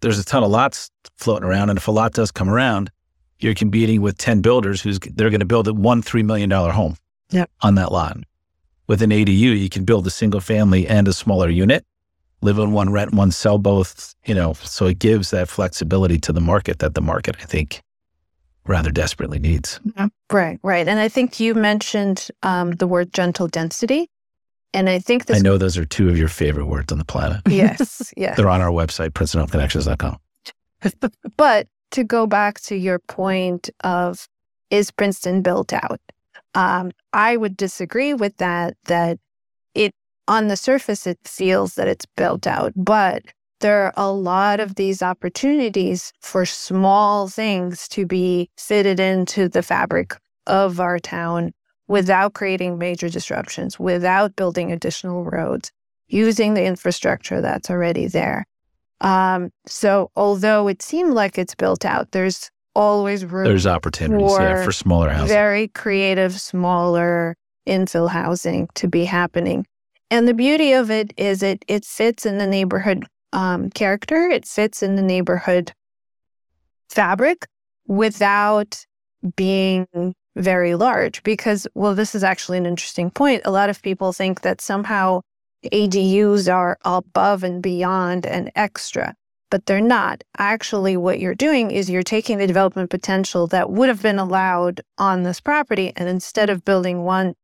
there's 0.00 0.18
a 0.18 0.24
ton 0.24 0.42
of 0.42 0.50
lots 0.50 0.90
floating 1.16 1.48
around, 1.48 1.70
and 1.70 1.78
if 1.78 1.88
a 1.88 1.90
lot 1.90 2.12
does 2.12 2.30
come 2.30 2.48
around, 2.48 2.90
you're 3.38 3.54
competing 3.54 4.02
with 4.02 4.18
ten 4.18 4.40
builders 4.40 4.80
who's 4.82 4.98
they're 4.98 5.30
going 5.30 5.40
to 5.40 5.46
build 5.46 5.68
a 5.68 5.74
one 5.74 6.02
three 6.02 6.22
million 6.22 6.48
dollar 6.48 6.72
home. 6.72 6.96
Yeah. 7.32 7.44
on 7.62 7.76
that 7.76 7.92
lot. 7.92 8.16
With 8.88 9.02
an 9.02 9.10
ADU, 9.10 9.56
you 9.56 9.68
can 9.68 9.84
build 9.84 10.04
a 10.06 10.10
single 10.10 10.40
family 10.40 10.88
and 10.88 11.06
a 11.06 11.12
smaller 11.12 11.48
unit, 11.48 11.86
live 12.40 12.58
in 12.58 12.72
one, 12.72 12.90
rent 12.90 13.14
one, 13.14 13.30
sell 13.30 13.56
both. 13.56 14.16
You 14.26 14.34
know, 14.34 14.54
so 14.54 14.86
it 14.86 14.98
gives 14.98 15.30
that 15.30 15.48
flexibility 15.48 16.18
to 16.18 16.32
the 16.32 16.40
market 16.40 16.80
that 16.80 16.94
the 16.94 17.00
market, 17.00 17.36
I 17.40 17.44
think, 17.44 17.82
rather 18.66 18.90
desperately 18.90 19.38
needs. 19.38 19.78
Right, 20.32 20.58
right. 20.62 20.88
And 20.88 20.98
I 20.98 21.08
think 21.08 21.38
you 21.38 21.54
mentioned 21.54 22.28
um, 22.42 22.72
the 22.72 22.88
word 22.88 23.12
gentle 23.12 23.46
density. 23.46 24.10
And 24.72 24.88
I 24.88 24.98
think 25.00 25.30
I 25.30 25.38
know 25.38 25.58
those 25.58 25.76
are 25.76 25.84
two 25.84 26.08
of 26.08 26.16
your 26.16 26.28
favorite 26.28 26.66
words 26.66 26.92
on 26.92 26.98
the 26.98 27.04
planet. 27.04 27.40
yes, 27.48 28.12
yes. 28.16 28.36
They're 28.36 28.48
on 28.48 28.60
our 28.60 28.70
website, 28.70 29.10
PrincetonHomeConnections.com. 29.10 30.18
But 31.36 31.66
to 31.90 32.04
go 32.04 32.26
back 32.26 32.60
to 32.62 32.76
your 32.76 32.98
point 33.00 33.68
of 33.82 34.28
is 34.70 34.90
Princeton 34.90 35.42
built 35.42 35.72
out? 35.72 36.00
Um, 36.54 36.92
I 37.12 37.36
would 37.36 37.56
disagree 37.56 38.14
with 38.14 38.36
that, 38.38 38.76
that 38.84 39.18
it 39.74 39.92
on 40.28 40.48
the 40.48 40.56
surface 40.56 41.06
it 41.06 41.18
feels 41.24 41.74
that 41.74 41.88
it's 41.88 42.06
built 42.16 42.46
out, 42.46 42.72
but 42.76 43.22
there 43.60 43.86
are 43.86 43.92
a 43.96 44.10
lot 44.10 44.58
of 44.58 44.76
these 44.76 45.02
opportunities 45.02 46.12
for 46.22 46.46
small 46.46 47.28
things 47.28 47.88
to 47.88 48.06
be 48.06 48.48
fitted 48.56 48.98
into 48.98 49.48
the 49.48 49.62
fabric 49.62 50.16
of 50.46 50.80
our 50.80 50.98
town 50.98 51.52
without 51.90 52.34
creating 52.34 52.78
major 52.78 53.08
disruptions, 53.08 53.76
without 53.76 54.36
building 54.36 54.70
additional 54.70 55.24
roads, 55.24 55.72
using 56.06 56.54
the 56.54 56.64
infrastructure 56.64 57.40
that's 57.40 57.68
already 57.68 58.06
there. 58.06 58.46
Um, 59.00 59.50
so 59.66 60.12
although 60.14 60.68
it 60.68 60.82
seemed 60.82 61.14
like 61.14 61.36
it's 61.36 61.56
built 61.56 61.84
out, 61.84 62.12
there's 62.12 62.48
always 62.76 63.24
room 63.24 63.44
There's 63.44 63.66
opportunities 63.66 64.30
yeah, 64.30 64.58
for 64.58 64.66
for 64.66 64.72
smaller 64.72 65.10
houses. 65.10 65.32
very 65.32 65.66
creative, 65.66 66.40
smaller 66.40 67.36
infill 67.66 68.08
housing 68.08 68.68
to 68.76 68.86
be 68.86 69.04
happening. 69.04 69.66
And 70.12 70.28
the 70.28 70.34
beauty 70.34 70.72
of 70.72 70.92
it 70.92 71.12
is 71.16 71.42
it 71.42 71.64
it 71.66 71.84
fits 71.84 72.24
in 72.24 72.38
the 72.38 72.46
neighborhood 72.46 73.04
um, 73.32 73.68
character. 73.70 74.28
It 74.28 74.46
fits 74.46 74.80
in 74.80 74.94
the 74.94 75.02
neighborhood 75.02 75.72
fabric 76.88 77.48
without 77.88 78.86
being 79.34 80.14
very 80.36 80.74
large. 80.74 81.22
Because 81.22 81.66
well, 81.74 81.94
this 81.94 82.14
is 82.14 82.24
actually 82.24 82.58
an 82.58 82.66
interesting 82.66 83.10
point. 83.10 83.42
A 83.44 83.50
lot 83.50 83.70
of 83.70 83.82
people 83.82 84.12
think 84.12 84.42
that 84.42 84.60
somehow 84.60 85.20
ADUs 85.72 86.52
are 86.52 86.78
above 86.84 87.42
and 87.42 87.62
beyond 87.62 88.26
and 88.26 88.50
extra 88.54 89.14
but 89.50 89.66
they're 89.66 89.80
not. 89.80 90.22
Actually, 90.38 90.96
what 90.96 91.18
you're 91.18 91.34
doing 91.34 91.70
is 91.70 91.90
you're 91.90 92.02
taking 92.02 92.38
the 92.38 92.46
development 92.46 92.88
potential 92.88 93.46
that 93.48 93.70
would 93.70 93.88
have 93.88 94.02
been 94.02 94.18
allowed 94.18 94.80
on 94.96 95.24
this 95.24 95.40
property, 95.40 95.92
and 95.96 96.08
instead 96.08 96.48
of 96.48 96.64
building 96.64 97.02
one 97.02 97.34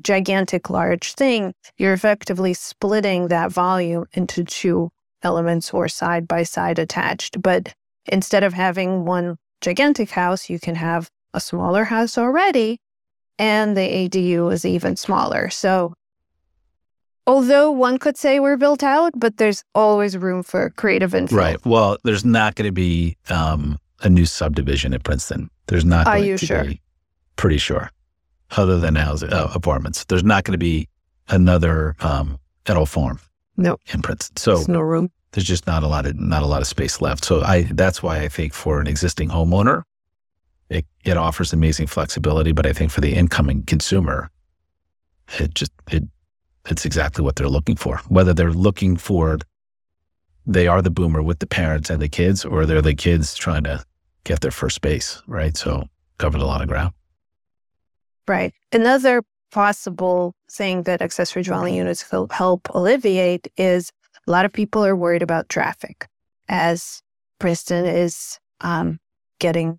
gigantic 0.00 0.70
large 0.70 1.12
thing, 1.12 1.52
you're 1.76 1.92
effectively 1.92 2.54
splitting 2.54 3.28
that 3.28 3.52
volume 3.52 4.06
into 4.14 4.42
two 4.42 4.90
elements 5.22 5.72
or 5.74 5.86
side 5.88 6.26
by 6.26 6.42
side 6.42 6.78
attached. 6.78 7.40
But 7.40 7.74
instead 8.06 8.42
of 8.42 8.54
having 8.54 9.04
one 9.04 9.36
gigantic 9.60 10.10
house, 10.10 10.48
you 10.48 10.58
can 10.58 10.76
have 10.76 11.10
a 11.34 11.40
smaller 11.40 11.84
house 11.84 12.18
already, 12.18 12.80
and 13.38 13.76
the 13.76 13.80
ADU 14.08 14.52
is 14.52 14.64
even 14.64 14.96
smaller. 14.96 15.50
So 15.50 15.94
although 17.26 17.70
one 17.70 17.98
could 17.98 18.16
say 18.16 18.40
we're 18.40 18.56
built 18.56 18.82
out, 18.82 19.12
but 19.16 19.36
there's 19.36 19.62
always 19.74 20.16
room 20.16 20.42
for 20.42 20.70
creative 20.70 21.12
infill. 21.12 21.32
Right. 21.32 21.66
Well, 21.66 21.96
there's 22.04 22.24
not 22.24 22.54
going 22.54 22.68
to 22.68 22.72
be 22.72 23.16
um, 23.28 23.78
a 24.02 24.08
new 24.08 24.26
subdivision 24.26 24.92
at 24.94 25.02
Princeton. 25.04 25.50
There's 25.66 25.84
not. 25.84 26.06
Are 26.06 26.16
going 26.16 26.28
you 26.28 26.38
to 26.38 26.46
sure? 26.46 26.66
Pretty 27.36 27.58
sure. 27.58 27.90
Other 28.56 28.80
than 28.80 28.96
housing, 28.96 29.32
uh, 29.32 29.48
apartments, 29.54 30.04
there's 30.06 30.24
not 30.24 30.42
going 30.42 30.52
to 30.54 30.58
be 30.58 30.88
another 31.28 31.94
um, 32.00 32.38
Edel 32.66 32.86
Farm. 32.86 33.20
No. 33.56 33.76
In 33.92 34.02
Princeton, 34.02 34.36
so 34.36 34.54
There's 34.56 34.68
no 34.68 34.80
room. 34.80 35.10
there's 35.32 35.46
just 35.46 35.66
not 35.66 35.82
a 35.82 35.86
lot 35.86 36.06
of 36.06 36.18
not 36.18 36.42
a 36.42 36.46
lot 36.46 36.62
of 36.62 36.66
space 36.66 37.00
left. 37.00 37.24
So 37.24 37.42
I 37.42 37.62
that's 37.62 38.02
why 38.02 38.20
I 38.20 38.28
think 38.28 38.54
for 38.54 38.80
an 38.80 38.86
existing 38.86 39.28
homeowner, 39.28 39.82
it 40.70 40.86
it 41.04 41.16
offers 41.16 41.52
amazing 41.52 41.88
flexibility. 41.88 42.52
But 42.52 42.66
I 42.66 42.72
think 42.72 42.90
for 42.90 43.00
the 43.00 43.14
incoming 43.14 43.64
consumer, 43.64 44.30
it 45.38 45.54
just 45.54 45.72
it 45.90 46.04
it's 46.66 46.86
exactly 46.86 47.24
what 47.24 47.36
they're 47.36 47.48
looking 47.48 47.76
for. 47.76 47.98
Whether 48.08 48.32
they're 48.32 48.52
looking 48.52 48.96
for 48.96 49.38
they 50.46 50.66
are 50.66 50.82
the 50.82 50.90
boomer 50.90 51.22
with 51.22 51.38
the 51.38 51.46
parents 51.46 51.90
and 51.90 52.00
the 52.00 52.08
kids, 52.08 52.44
or 52.44 52.64
they're 52.64 52.82
the 52.82 52.94
kids 52.94 53.34
trying 53.34 53.64
to 53.64 53.84
get 54.24 54.40
their 54.40 54.50
first 54.50 54.76
space, 54.76 55.22
right? 55.26 55.56
So 55.56 55.84
covered 56.18 56.40
a 56.40 56.46
lot 56.46 56.62
of 56.62 56.68
ground. 56.68 56.92
Right. 58.26 58.52
Another 58.72 59.22
possible 59.50 60.34
thing 60.50 60.84
that 60.84 61.02
accessory 61.02 61.42
dwelling 61.42 61.74
units 61.74 62.10
will 62.10 62.28
help 62.30 62.68
alleviate 62.70 63.48
is 63.56 63.90
a 64.26 64.30
lot 64.30 64.44
of 64.44 64.52
people 64.52 64.84
are 64.84 64.96
worried 64.96 65.22
about 65.22 65.48
traffic 65.48 66.06
as 66.48 67.02
Princeton 67.38 67.86
is 67.86 68.38
um, 68.60 69.00
getting 69.38 69.78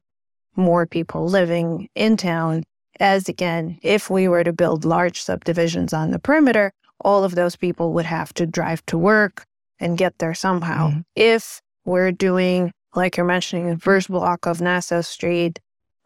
more 0.56 0.86
people 0.86 1.26
living 1.28 1.90
in 1.96 2.18
town. 2.18 2.64
As 3.00 3.30
again, 3.30 3.80
if 3.82 4.10
we 4.10 4.28
were 4.28 4.44
to 4.44 4.54
build 4.54 4.86
large 4.86 5.22
subdivisions 5.22 5.94
on 5.94 6.12
the 6.12 6.20
perimeter, 6.20 6.72
all 7.00 7.24
of 7.24 7.36
those 7.36 7.56
people 7.56 7.94
would 7.94 8.06
have 8.06 8.34
to 8.36 8.46
drive 8.46 8.86
to 8.88 8.98
work 8.98 9.46
and 9.80 9.98
get 9.98 10.20
there 10.20 10.36
somehow. 10.36 10.92
Mhm. 10.92 11.04
If 11.16 11.62
we're 11.86 12.12
doing, 12.12 12.72
like 12.96 13.18
you're 13.18 13.26
mentioning, 13.26 13.70
the 13.70 13.80
first 13.80 14.10
block 14.10 14.46
of 14.46 14.62
Nassau 14.62 15.02
Street, 15.02 15.60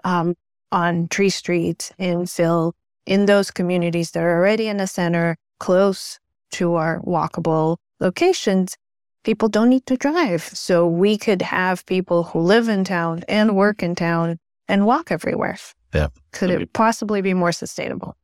um, 0.03 0.35
on 0.71 1.07
Tree 1.09 1.29
Street 1.29 1.91
in 1.97 2.25
Phil, 2.25 2.73
in 3.05 3.25
those 3.25 3.51
communities 3.51 4.11
that 4.11 4.23
are 4.23 4.37
already 4.37 4.67
in 4.67 4.77
the 4.77 4.87
center, 4.87 5.35
close 5.59 6.19
to 6.51 6.75
our 6.75 6.99
walkable 7.01 7.77
locations, 7.99 8.77
people 9.25 9.49
don't 9.49 9.69
need 9.69 9.85
to 9.87 9.97
drive. 9.97 10.43
So 10.43 10.87
we 10.87 11.17
could 11.17 11.41
have 11.41 11.85
people 11.85 12.23
who 12.23 12.39
live 12.39 12.69
in 12.69 12.85
town 12.85 13.23
and 13.27 13.55
work 13.55 13.83
in 13.83 13.95
town 13.95 14.39
and 14.69 14.85
walk 14.85 15.11
everywhere. 15.11 15.57
Yeah. 15.93 16.07
Could 16.31 16.51
it 16.51 16.71
possibly 16.73 17.21
be 17.21 17.33
more 17.33 17.51
sustainable? 17.51 18.15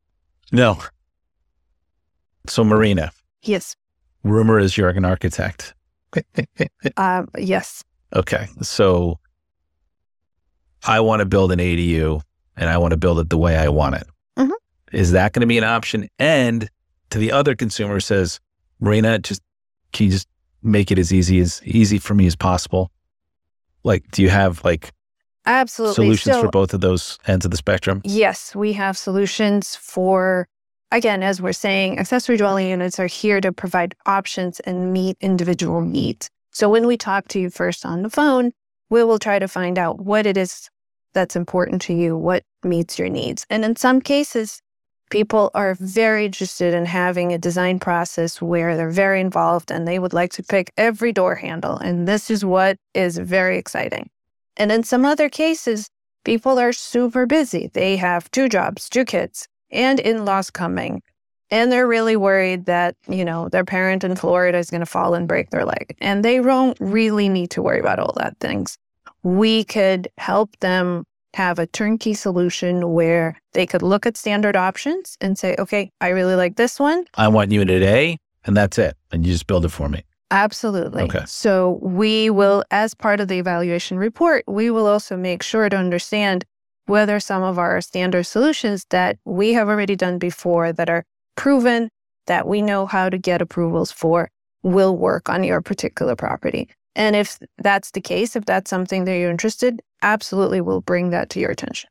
No. 0.51 0.77
So 2.47 2.63
Marina, 2.63 3.11
Yes. 3.43 3.75
rumor 4.23 4.59
is 4.59 4.77
you're 4.77 4.89
an 4.89 5.03
architect. 5.05 5.73
Um, 6.97 7.29
yes. 7.37 7.83
Okay. 8.13 8.47
So 8.61 9.19
I 10.85 10.99
want 10.99 11.19
to 11.21 11.25
build 11.25 11.51
an 11.51 11.59
ADU 11.59 12.21
and 12.57 12.69
I 12.69 12.77
want 12.77 12.91
to 12.91 12.97
build 12.97 13.19
it 13.19 13.29
the 13.29 13.37
way 13.37 13.55
I 13.57 13.69
want 13.69 13.95
it. 13.95 14.07
Is 14.91 15.09
Mhm. 15.09 15.13
that 15.13 15.33
going 15.33 15.41
to 15.41 15.47
be 15.47 15.57
an 15.57 15.63
option? 15.63 16.09
And 16.19 16.69
to 17.11 17.17
the 17.19 17.31
other 17.31 17.55
consumer 17.55 17.99
says, 17.99 18.39
Marina, 18.79 19.19
just 19.19 19.41
can 19.93 20.07
you 20.07 20.11
just 20.11 20.27
make 20.63 20.91
it 20.91 20.99
as 20.99 21.11
easy 21.11 21.39
as 21.39 21.61
easy 21.63 21.97
for 21.97 22.13
me 22.13 22.27
as 22.27 22.35
possible? 22.35 22.91
Like, 23.83 24.09
do 24.11 24.21
you 24.21 24.29
have 24.29 24.63
like 24.63 24.91
Absolutely. 25.45 25.95
solutions 25.95 26.35
So- 26.35 26.41
for 26.43 26.49
both 26.49 26.73
of 26.73 26.81
those 26.81 27.17
ends 27.27 27.45
of 27.45 27.51
the 27.51 27.57
spectrum? 27.57 28.01
Yes, 28.03 28.55
we 28.55 28.73
have 28.73 28.97
solutions 28.97 29.75
for, 29.75 30.47
again, 30.91 31.23
as 31.23 31.41
we're 31.41 31.53
saying, 31.53 31.99
accessory 31.99 32.37
dwelling 32.37 32.67
units 32.67 32.99
are 32.99 33.07
here 33.07 33.41
to 33.41 33.51
provide 33.51 33.95
options 34.05 34.59
and 34.61 34.93
meet 34.93 35.17
individual 35.21 35.81
needs. 35.81 36.29
So 36.51 36.69
when 36.69 36.85
we 36.85 36.97
talk 36.97 37.27
to 37.29 37.39
you 37.39 37.49
first 37.49 37.85
on 37.85 38.03
the 38.03 38.09
phone, 38.09 38.51
we 38.89 39.03
will 39.03 39.19
try 39.19 39.39
to 39.39 39.47
find 39.47 39.79
out 39.79 40.01
what 40.01 40.25
it 40.25 40.37
is 40.37 40.69
that's 41.13 41.35
important 41.35 41.81
to 41.83 41.93
you, 41.93 42.15
what 42.17 42.43
meets 42.63 42.99
your 42.99 43.09
needs. 43.09 43.45
And 43.49 43.65
in 43.65 43.75
some 43.75 44.01
cases, 44.01 44.61
people 45.11 45.51
are 45.53 45.75
very 45.75 46.25
interested 46.25 46.73
in 46.73 46.85
having 46.85 47.31
a 47.31 47.37
design 47.37 47.77
process 47.77 48.41
where 48.41 48.75
they're 48.75 48.89
very 48.89 49.21
involved 49.21 49.69
and 49.69 49.87
they 49.87 49.99
would 49.99 50.13
like 50.13 50.31
to 50.31 50.41
pick 50.41 50.71
every 50.77 51.11
door 51.11 51.35
handle. 51.35 51.77
And 51.77 52.07
this 52.07 52.31
is 52.31 52.43
what 52.43 52.77
is 52.95 53.17
very 53.17 53.57
exciting. 53.57 54.09
And 54.57 54.71
in 54.71 54.83
some 54.83 55.05
other 55.05 55.29
cases, 55.29 55.89
people 56.23 56.57
are 56.57 56.73
super 56.73 57.25
busy. 57.25 57.69
They 57.73 57.97
have 57.97 58.31
two 58.31 58.49
jobs, 58.49 58.89
two 58.89 59.05
kids, 59.05 59.47
and 59.69 59.99
in 59.99 60.25
laws 60.25 60.49
coming. 60.49 61.03
And 61.51 61.71
they're 61.71 61.87
really 61.87 62.15
worried 62.15 62.65
that, 62.65 62.95
you 63.09 63.25
know, 63.25 63.49
their 63.49 63.65
parent 63.65 64.05
in 64.05 64.15
Florida 64.15 64.57
is 64.57 64.69
going 64.69 64.79
to 64.79 64.85
fall 64.85 65.13
and 65.13 65.27
break 65.27 65.49
their 65.49 65.65
leg. 65.65 65.95
And 65.99 66.23
they 66.23 66.39
don't 66.39 66.77
really 66.79 67.27
need 67.27 67.51
to 67.51 67.61
worry 67.61 67.79
about 67.79 67.99
all 67.99 68.13
that 68.17 68.37
things. 68.39 68.77
We 69.23 69.65
could 69.65 70.07
help 70.17 70.57
them 70.61 71.03
have 71.33 71.59
a 71.59 71.67
turnkey 71.67 72.13
solution 72.13 72.93
where 72.93 73.39
they 73.53 73.65
could 73.65 73.81
look 73.81 74.05
at 74.05 74.17
standard 74.17 74.55
options 74.55 75.17
and 75.21 75.37
say, 75.37 75.55
okay, 75.57 75.91
I 76.01 76.09
really 76.09 76.35
like 76.35 76.55
this 76.55 76.79
one. 76.79 77.05
I 77.15 77.27
want 77.27 77.51
unit 77.51 77.83
A, 77.83 78.17
and 78.45 78.55
that's 78.55 78.77
it. 78.77 78.95
And 79.11 79.25
you 79.25 79.31
just 79.31 79.47
build 79.47 79.65
it 79.65 79.69
for 79.69 79.87
me. 79.89 80.03
Absolutely. 80.31 81.03
Okay. 81.03 81.23
So 81.25 81.79
we 81.81 82.29
will, 82.29 82.63
as 82.71 82.93
part 82.93 83.19
of 83.19 83.27
the 83.27 83.37
evaluation 83.37 83.97
report, 83.97 84.43
we 84.47 84.71
will 84.71 84.87
also 84.87 85.17
make 85.17 85.43
sure 85.43 85.67
to 85.67 85.75
understand 85.75 86.45
whether 86.85 87.19
some 87.19 87.43
of 87.43 87.59
our 87.59 87.81
standard 87.81 88.23
solutions 88.23 88.85
that 88.89 89.17
we 89.25 89.53
have 89.53 89.67
already 89.69 89.95
done 89.95 90.17
before 90.17 90.73
that 90.73 90.89
are 90.89 91.03
proven 91.35 91.89
that 92.27 92.47
we 92.47 92.61
know 92.61 92.85
how 92.85 93.09
to 93.09 93.17
get 93.17 93.41
approvals 93.41 93.91
for 93.91 94.29
will 94.63 94.95
work 94.95 95.27
on 95.29 95.43
your 95.43 95.61
particular 95.61 96.15
property. 96.15 96.69
And 96.95 97.15
if 97.15 97.39
that's 97.57 97.91
the 97.91 98.01
case, 98.01 98.35
if 98.35 98.45
that's 98.45 98.69
something 98.69 99.05
that 99.05 99.17
you're 99.17 99.31
interested, 99.31 99.81
absolutely 100.01 100.61
we'll 100.61 100.81
bring 100.81 101.09
that 101.11 101.29
to 101.31 101.39
your 101.39 101.51
attention. 101.51 101.89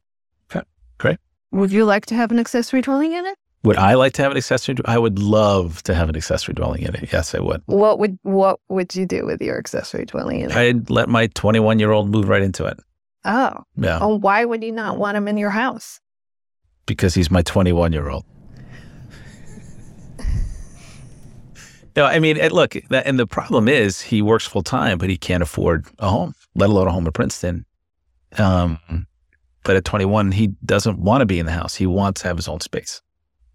Okay, 0.51 0.65
great. 0.99 1.19
Would 1.53 1.73
you 1.73 1.85
like 1.85 2.07
to 2.07 2.15
have 2.15 2.31
an 2.31 2.39
accessory 2.39 2.81
dwelling 2.83 3.13
unit? 3.13 3.37
Would 3.63 3.77
I 3.77 3.95
like 3.95 4.15
to 4.15 4.23
have 4.23 4.31
an 4.31 4.39
accessory? 4.39 4.77
I 4.87 4.97
would 4.97 5.19
love 5.19 5.83
to 5.83 5.95
have 5.95 6.09
an 6.09 6.17
accessory 6.17 6.55
dwelling 6.55 6.83
unit. 6.83 7.11
Yes, 7.13 7.35
I 7.35 7.41
would. 7.41 7.63
What 7.67 7.99
would 7.99 8.19
what 8.23 8.59
would 8.69 8.95
you 8.97 9.05
do 9.05 9.27
with 9.27 9.43
your 9.43 9.59
accessory 9.59 10.07
dwelling 10.07 10.41
unit? 10.41 10.57
I'd 10.57 10.89
let 10.89 11.09
my 11.09 11.27
21 11.29 11.79
year 11.79 11.91
old 11.93 12.09
move 12.09 12.29
right 12.29 12.41
into 12.43 12.65
it. 12.65 12.79
oh, 13.27 13.53
Yeah, 13.77 13.99
oh, 14.01 14.17
why 14.19 14.45
would 14.47 14.65
you 14.65 14.73
not 14.73 14.97
want 14.97 15.17
him 15.17 15.29
in 15.29 15.37
your 15.37 15.51
house? 15.51 16.01
because 16.87 17.15
he's 17.15 17.31
my 17.31 17.41
21 17.43 17.93
year 17.93 18.09
old. 18.09 18.25
No, 21.97 22.05
I 22.05 22.19
mean, 22.21 22.37
look, 22.51 22.77
and 22.91 23.19
the 23.19 23.27
problem 23.27 23.69
is 23.69 24.01
he 24.01 24.23
works 24.23 24.47
full 24.47 24.63
time, 24.63 24.97
but 24.99 25.11
he 25.11 25.17
can't 25.17 25.43
afford 25.43 25.87
a 25.99 26.09
home, 26.09 26.35
let 26.55 26.71
alone 26.71 26.87
a 26.87 26.93
home 26.93 27.05
in 27.07 27.13
Princeton. 27.13 27.65
Um, 28.39 29.07
but 29.65 29.77
at 29.77 29.85
21, 29.85 30.33
he 30.33 30.49
doesn't 30.65 30.99
want 30.99 31.21
to 31.21 31.27
be 31.27 31.39
in 31.39 31.47
the 31.47 31.53
house. 31.53 31.75
He 31.75 31.87
wants 31.87 32.23
to 32.23 32.29
have 32.29 32.37
his 32.37 32.49
own 32.49 32.61
space, 32.61 33.03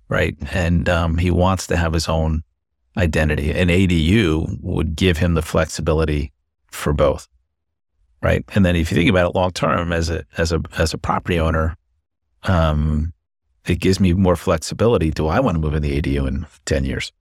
right? 0.09 0.35
And 0.53 0.87
um, 0.89 1.17
he 1.17 1.31
wants 1.31 1.67
to 1.67 1.77
have 1.77 1.93
his 1.93 2.07
own 2.07 2.43
identity. 2.97 3.51
An 3.51 3.69
ADU 3.69 4.59
would 4.61 4.95
give 4.95 5.17
him 5.17 5.33
the 5.33 5.41
flexibility 5.41 6.31
for 6.67 6.93
both, 6.93 7.27
right? 8.21 8.43
And 8.53 8.65
then 8.65 8.75
if 8.75 8.91
you 8.91 8.97
think 8.97 9.09
about 9.09 9.29
it 9.29 9.35
long 9.35 9.51
term, 9.51 9.91
as 9.91 10.09
a 10.09 10.25
as 10.37 10.51
a 10.51 10.61
as 10.77 10.93
a 10.93 10.97
property 10.97 11.39
owner, 11.39 11.75
um, 12.43 13.13
it 13.65 13.79
gives 13.79 13.99
me 13.99 14.13
more 14.13 14.35
flexibility. 14.35 15.09
Do 15.11 15.27
I 15.27 15.39
want 15.39 15.55
to 15.55 15.59
move 15.59 15.73
in 15.73 15.81
the 15.81 15.99
ADU 15.99 16.27
in 16.27 16.45
10 16.65 16.85
years? 16.85 17.11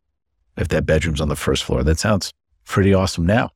If 0.56 0.68
that 0.68 0.86
bedroom's 0.86 1.20
on 1.20 1.28
the 1.28 1.36
first 1.36 1.64
floor, 1.64 1.82
that 1.82 1.98
sounds 1.98 2.32
pretty 2.64 2.94
awesome 2.94 3.26
now, 3.26 3.50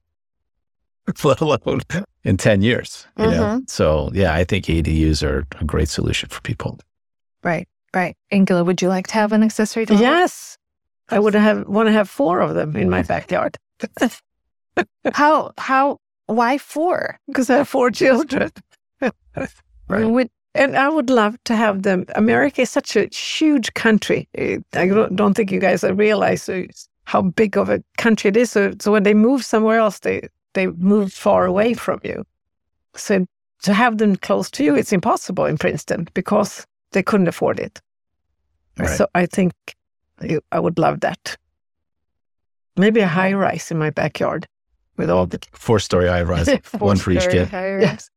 let 1.25 1.41
alone 1.41 1.81
in 2.25 2.37
10 2.37 2.63
years. 2.63 3.07
You 3.19 3.27
know? 3.27 3.63
So, 3.67 4.11
yeah, 4.13 4.35
I 4.35 4.45
think 4.45 4.67
ADUs 4.67 5.23
are 5.23 5.47
a 5.61 5.65
great 5.65 5.89
solution 5.89 6.29
for 6.29 6.41
people. 6.43 6.79
Right, 7.43 7.69
right. 7.95 8.17
Ingela, 8.33 8.65
would 8.65 8.83
you 8.83 8.89
like 8.89 9.07
to 9.09 9.15
have 9.15 9.33
an 9.33 9.43
accessory 9.43 9.87
dwelling? 9.87 10.05
Yes. 10.05 10.59
I 11.11 11.19
would 11.19 11.35
have 11.35 11.67
want 11.67 11.87
to 11.87 11.93
have 11.93 12.09
four 12.09 12.41
of 12.41 12.55
them 12.55 12.77
in 12.77 12.91
my 12.91 13.03
backyard 13.03 13.57
How 15.15 15.53
how 15.57 15.99
why 16.27 16.59
four? 16.59 17.19
because 17.27 17.49
I 17.51 17.57
have 17.59 17.69
four 17.69 17.91
children. 17.91 18.51
Right. 19.91 20.05
Would 20.05 20.29
And 20.55 20.77
I 20.77 20.91
would 20.91 21.09
love 21.09 21.43
to 21.45 21.57
have 21.57 21.83
them. 21.83 22.05
America 22.15 22.61
is 22.61 22.71
such 22.71 22.95
a 22.95 23.09
huge 23.11 23.73
country. 23.73 24.29
I 24.37 24.87
don't 24.87 25.17
don't 25.17 25.33
think 25.33 25.51
you 25.51 25.61
guys 25.61 25.83
realize 25.83 26.47
uh, 26.49 26.65
how 27.05 27.23
big 27.23 27.57
of 27.57 27.71
a 27.71 27.83
country 27.97 28.29
it 28.29 28.37
is. 28.37 28.51
So, 28.51 28.73
so 28.79 28.93
when 28.93 29.05
they 29.05 29.15
move 29.15 29.45
somewhere 29.45 29.79
else, 29.79 30.01
they 30.01 30.29
they 30.59 30.67
move 30.67 31.13
far 31.13 31.47
away 31.47 31.75
from 31.75 32.01
you. 32.03 32.25
So 32.95 33.27
to 33.63 33.73
have 33.73 33.99
them 33.99 34.17
close 34.17 34.51
to 34.51 34.65
you, 34.65 34.75
it's 34.75 34.93
impossible 34.93 35.45
in 35.45 35.57
Princeton 35.57 36.09
because 36.15 36.67
they 36.93 37.03
couldn't 37.03 37.29
afford 37.29 37.61
it. 37.61 37.81
Right. 38.77 38.97
So 38.97 39.07
I 39.15 39.27
think 39.27 39.53
I 40.21 40.39
I 40.53 40.59
would 40.61 40.79
love 40.79 41.01
that. 41.01 41.37
Maybe 42.77 43.01
a 43.01 43.07
high 43.07 43.33
rise 43.33 43.71
in 43.71 43.79
my 43.79 43.91
backyard 43.91 44.47
with 44.97 45.11
all 45.11 45.27
the 45.27 45.39
Four 45.53 45.79
story 45.81 46.09
high 46.09 46.23
rise, 46.23 46.49
one 46.79 46.97
for 46.97 47.13
each 47.13 47.29
kid. 47.29 47.49
yes. 47.53 48.11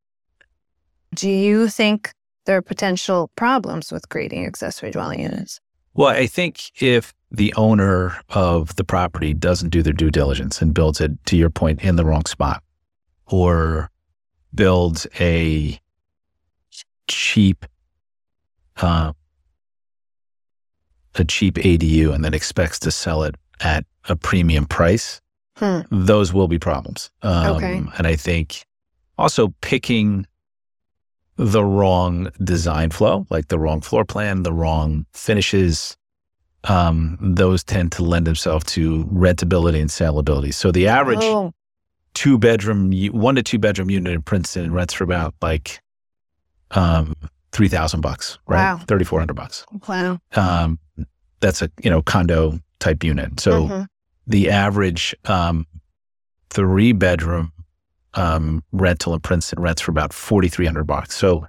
Do 1.13 1.29
you 1.29 1.67
think 1.69 2.11
there 2.45 2.57
are 2.57 2.61
potential 2.61 3.29
problems 3.35 3.91
with 3.91 4.09
creating 4.09 4.45
accessory 4.45 4.91
dwelling 4.91 5.21
units? 5.21 5.59
Well, 5.93 6.09
I 6.09 6.27
think 6.27 6.71
if 6.81 7.13
the 7.31 7.53
owner 7.55 8.19
of 8.29 8.75
the 8.75 8.83
property 8.83 9.33
doesn't 9.33 9.69
do 9.69 9.81
their 9.81 9.93
due 9.93 10.11
diligence 10.11 10.61
and 10.61 10.73
builds 10.73 11.01
it, 11.01 11.11
to 11.27 11.35
your 11.37 11.49
point, 11.49 11.81
in 11.81 11.95
the 11.95 12.05
wrong 12.05 12.25
spot, 12.25 12.63
or 13.27 13.89
builds 14.53 15.07
a 15.19 15.79
cheap, 17.07 17.65
uh, 18.77 19.13
a 21.15 21.25
cheap 21.25 21.55
ADU 21.55 22.13
and 22.13 22.23
then 22.23 22.33
expects 22.33 22.79
to 22.79 22.91
sell 22.91 23.23
it 23.23 23.35
at 23.59 23.85
a 24.09 24.15
premium 24.15 24.65
price, 24.65 25.21
Hmm. 25.57 25.81
those 25.91 26.33
will 26.33 26.47
be 26.47 26.57
problems. 26.57 27.11
Um, 27.21 27.57
Okay. 27.57 27.81
And 27.97 28.07
I 28.07 28.15
think 28.15 28.65
also 29.17 29.53
picking 29.61 30.25
the 31.37 31.63
wrong 31.63 32.29
design 32.43 32.91
flow, 32.91 33.25
like 33.29 33.47
the 33.47 33.57
wrong 33.59 33.81
floor 33.81 34.05
plan, 34.05 34.43
the 34.43 34.53
wrong 34.53 35.05
finishes, 35.13 35.97
um, 36.65 37.17
those 37.21 37.63
tend 37.63 37.91
to 37.93 38.03
lend 38.03 38.27
themselves 38.27 38.65
to 38.65 39.05
rentability 39.05 39.79
and 39.81 39.89
saleability. 39.89 40.53
So 40.53 40.71
the 40.71 40.87
average 40.87 41.23
two-bedroom, 42.13 42.91
one 43.11 43.35
to 43.35 43.43
two 43.43 43.57
bedroom 43.57 43.89
unit 43.89 44.13
in 44.13 44.21
Princeton 44.21 44.71
rents 44.73 44.93
for 44.93 45.03
about 45.03 45.33
like 45.41 45.81
um, 46.71 47.15
three 47.51 47.67
thousand 47.67 48.01
bucks, 48.01 48.37
right? 48.47 48.73
Wow. 48.73 48.81
Thirty 48.87 49.05
four 49.05 49.19
hundred 49.19 49.35
bucks. 49.35 49.65
wow. 49.87 50.19
Um, 50.35 50.79
that's 51.39 51.61
a 51.61 51.71
you 51.83 51.89
know 51.89 52.01
condo 52.01 52.59
type 52.79 53.03
unit. 53.03 53.39
So 53.39 53.67
Mhm. 53.67 53.87
the 54.27 54.49
average 54.49 55.15
um, 55.25 55.65
three 56.49 56.91
bedroom 56.91 57.51
um, 58.13 58.63
rental 58.71 59.13
in 59.13 59.19
Princeton 59.19 59.61
rents 59.61 59.81
for 59.81 59.91
about 59.91 60.13
forty 60.13 60.47
three 60.49 60.65
hundred 60.65 60.85
bucks. 60.85 61.15
So, 61.15 61.47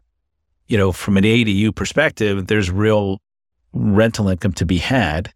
you 0.69 0.79
know, 0.79 0.93
from 0.93 1.17
an 1.17 1.25
ADU 1.25 1.75
perspective, 1.75 2.47
there's 2.47 2.71
real 2.71 3.21
rental 3.73 4.29
income 4.29 4.53
to 4.53 4.67
be 4.67 4.79
had 4.79 5.33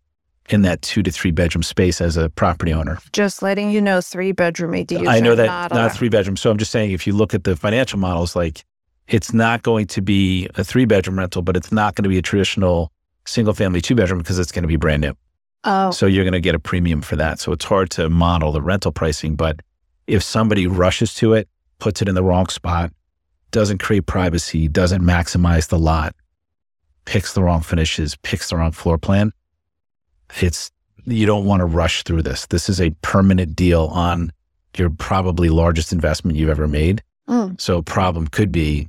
in 0.51 0.62
that 0.62 0.83
two 0.83 1.03
to 1.03 1.11
three 1.11 1.31
bedroom 1.31 1.62
space 1.62 2.01
as 2.01 2.17
a 2.17 2.31
property 2.31 2.73
owner. 2.73 2.99
Just 3.12 3.43
letting 3.43 3.71
you 3.71 3.81
know, 3.81 4.01
three 4.01 4.33
bedroom 4.33 4.73
ADUs. 4.73 5.09
I 5.09 5.21
know 5.21 5.35
that 5.35 5.47
not, 5.47 5.73
not, 5.73 5.93
three 5.93 6.09
bedroom. 6.09 6.37
So 6.37 6.51
I'm 6.51 6.59
just 6.59 6.71
saying, 6.71 6.93
if 6.93 7.07
you 7.07 7.12
look 7.12 7.35
at 7.35 7.45
the 7.45 7.57
financial 7.57 7.99
models, 7.99 8.37
like 8.37 8.65
it's 9.09 9.33
not 9.33 9.62
going 9.62 9.87
to 9.89 10.03
be 10.03 10.49
a 10.55 10.65
three 10.65 10.85
bedroom 10.85 11.19
rental, 11.19 11.43
but 11.43 11.57
it's 11.57 11.73
not 11.73 11.95
going 11.95 12.05
to 12.05 12.09
be 12.09 12.19
a 12.19 12.23
traditional 12.23 12.93
single 13.25 13.55
family 13.55 13.81
two 13.81 13.95
bedroom 13.95 14.19
because 14.19 14.39
it's 14.39 14.53
going 14.53 14.62
to 14.62 14.69
be 14.69 14.77
brand 14.77 15.03
new. 15.03 15.15
Oh, 15.65 15.91
So 15.91 16.07
you're 16.07 16.25
going 16.25 16.33
to 16.33 16.41
get 16.41 16.55
a 16.55 16.61
premium 16.61 17.03
for 17.03 17.17
that. 17.17 17.41
So 17.41 17.51
it's 17.53 17.65
hard 17.65 17.91
to 17.91 18.09
model 18.09 18.53
the 18.53 18.62
rental 18.62 18.93
pricing. 18.93 19.35
But 19.35 19.61
if 20.07 20.23
somebody 20.23 20.66
rushes 20.66 21.14
to 21.14 21.35
it, 21.35 21.49
puts 21.79 22.01
it 22.03 22.09
in 22.09 22.14
the 22.14 22.23
wrong 22.23 22.47
spot, 22.47 22.92
doesn't 23.51 23.79
create 23.79 24.07
privacy, 24.07 24.69
doesn't 24.69 25.03
maximize 25.03 25.69
the 25.69 25.79
lot, 25.79 26.14
picks 27.05 27.33
the 27.35 27.42
wrong 27.42 27.61
finishes, 27.62 28.16
picks 28.23 28.51
the 28.51 28.57
wrong 28.57 28.73
floor 28.73 28.99
plan, 28.99 29.33
it's 30.40 30.71
you 31.05 31.25
don't 31.27 31.45
want 31.45 31.61
to 31.61 31.64
rush 31.66 32.03
through 32.03 32.23
this. 32.23 32.47
This 32.47 32.69
is 32.69 32.81
a 32.81 32.90
permanent 33.03 33.55
deal 33.55 33.85
on 33.87 34.33
your 34.77 34.90
probably 34.90 35.49
largest 35.49 35.92
investment 35.92 36.37
you've 36.37 36.51
ever 36.51 36.66
made. 36.66 37.03
Mm. 37.29 37.61
So 37.61 37.81
problem 37.83 38.27
could 38.27 38.51
be 38.51 38.88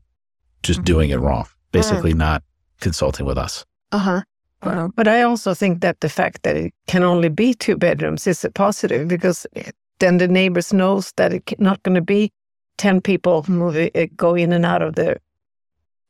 just 0.63 0.82
Mhm. 0.82 0.86
doing 0.86 1.10
it 1.12 1.19
wrong, 1.19 1.45
basically 1.71 2.13
not 2.13 2.43
consulting 2.82 3.25
with 3.25 3.38
us. 3.38 3.65
uh 3.93 3.99
huh. 3.99 4.21
Uh, 4.63 4.88
but 4.95 5.08
I 5.08 5.21
also 5.21 5.53
think 5.53 5.82
that 5.82 5.99
the 6.01 6.10
fact 6.10 6.41
that 6.43 6.58
it 6.58 6.73
can 6.88 7.03
only 7.03 7.30
be 7.30 7.53
two 7.53 7.77
bedrooms 7.77 8.25
is 8.27 8.43
a 8.43 8.49
positive 8.51 9.08
because 9.08 9.45
it- 9.53 9.75
then 9.99 10.17
the 10.17 10.27
neighbors 10.27 10.71
knows 10.73 11.12
that 11.17 11.33
it's 11.33 11.53
not 11.60 11.81
going 11.83 11.95
to 11.95 12.01
be 12.01 12.31
10 12.77 13.01
people 13.01 13.43
moving, 13.47 13.89
uh, 13.95 14.05
go 14.15 14.36
in 14.36 14.53
and 14.53 14.65
out 14.65 14.81
of 14.81 14.95
the 14.95 15.17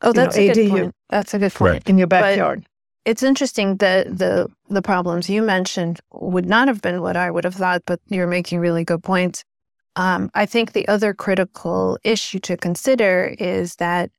Oh, 0.01 0.09
You 0.09 0.13
know, 0.13 0.21
that's 0.23 0.37
a 0.37 0.53
good 0.53 0.69
point. 0.69 0.95
That's 1.09 1.33
a 1.33 1.39
good 1.39 1.53
point. 1.53 1.71
Right. 1.73 1.89
in 1.89 1.97
your 1.97 2.07
But- 2.07 2.21
backyard. 2.21 2.65
It's 3.05 3.23
interesting 3.23 3.77
that 3.77 4.17
the 4.17 4.47
the 4.69 4.81
problems 4.81 5.29
you 5.29 5.41
mentioned 5.41 6.01
would 6.11 6.45
not 6.45 6.67
have 6.67 6.81
been 6.81 7.01
what 7.01 7.15
I 7.15 7.31
would 7.31 7.45
have 7.45 7.55
thought, 7.55 7.83
but 7.85 8.01
you're 8.09 8.27
making 8.27 8.59
really 8.59 8.83
good 8.83 9.01
points. 9.01 9.45
Um, 9.95 10.29
I 10.35 10.45
think 10.45 10.73
the 10.73 10.85
other 10.89 11.13
critical 11.13 11.97
issue 12.03 12.39
to 12.39 12.57
consider 12.57 13.33
is 13.39 13.77
that 13.77 14.11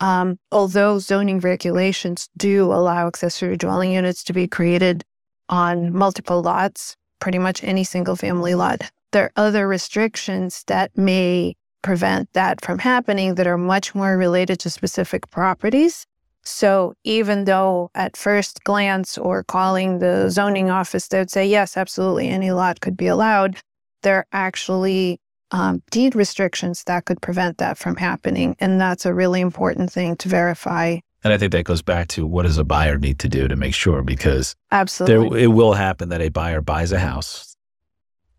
um, 0.00 0.38
although 0.50 0.98
zoning 0.98 1.38
regulations 1.38 2.28
do 2.36 2.72
allow 2.72 3.06
accessory 3.06 3.56
dwelling 3.56 3.92
units 3.92 4.24
to 4.24 4.32
be 4.32 4.48
created 4.48 5.04
on 5.48 5.92
multiple 5.96 6.42
lots, 6.42 6.96
pretty 7.20 7.38
much 7.38 7.62
any 7.62 7.84
single 7.84 8.16
family 8.16 8.56
lot, 8.56 8.90
there 9.12 9.24
are 9.24 9.32
other 9.36 9.68
restrictions 9.68 10.64
that 10.66 10.96
may 10.96 11.54
prevent 11.82 12.32
that 12.32 12.60
from 12.64 12.78
happening 12.78 13.34
that 13.34 13.46
are 13.46 13.58
much 13.58 13.94
more 13.94 14.16
related 14.16 14.58
to 14.60 14.70
specific 14.70 15.30
properties. 15.30 16.06
So 16.44 16.94
even 17.04 17.44
though 17.44 17.90
at 17.94 18.16
first 18.16 18.64
glance 18.64 19.16
or 19.16 19.44
calling 19.44 19.98
the 19.98 20.28
zoning 20.30 20.70
office, 20.70 21.08
they 21.08 21.18
would 21.18 21.30
say, 21.30 21.46
yes, 21.46 21.76
absolutely, 21.76 22.28
any 22.28 22.50
lot 22.50 22.80
could 22.80 22.96
be 22.96 23.06
allowed, 23.06 23.58
there 24.02 24.18
are 24.18 24.26
actually 24.32 25.20
um, 25.52 25.82
deed 25.90 26.16
restrictions 26.16 26.82
that 26.84 27.04
could 27.04 27.20
prevent 27.20 27.58
that 27.58 27.78
from 27.78 27.96
happening. 27.96 28.56
And 28.58 28.80
that's 28.80 29.06
a 29.06 29.14
really 29.14 29.40
important 29.40 29.92
thing 29.92 30.16
to 30.16 30.28
verify. 30.28 30.98
And 31.22 31.32
I 31.32 31.38
think 31.38 31.52
that 31.52 31.64
goes 31.64 31.82
back 31.82 32.08
to 32.08 32.26
what 32.26 32.42
does 32.42 32.58
a 32.58 32.64
buyer 32.64 32.98
need 32.98 33.20
to 33.20 33.28
do 33.28 33.46
to 33.46 33.54
make 33.54 33.74
sure 33.74 34.02
because 34.02 34.56
Absolutely. 34.72 35.28
there, 35.28 35.44
it 35.44 35.52
will 35.52 35.74
happen 35.74 36.08
that 36.08 36.20
a 36.20 36.30
buyer 36.30 36.60
buys 36.60 36.90
a 36.90 36.98
house 36.98 37.51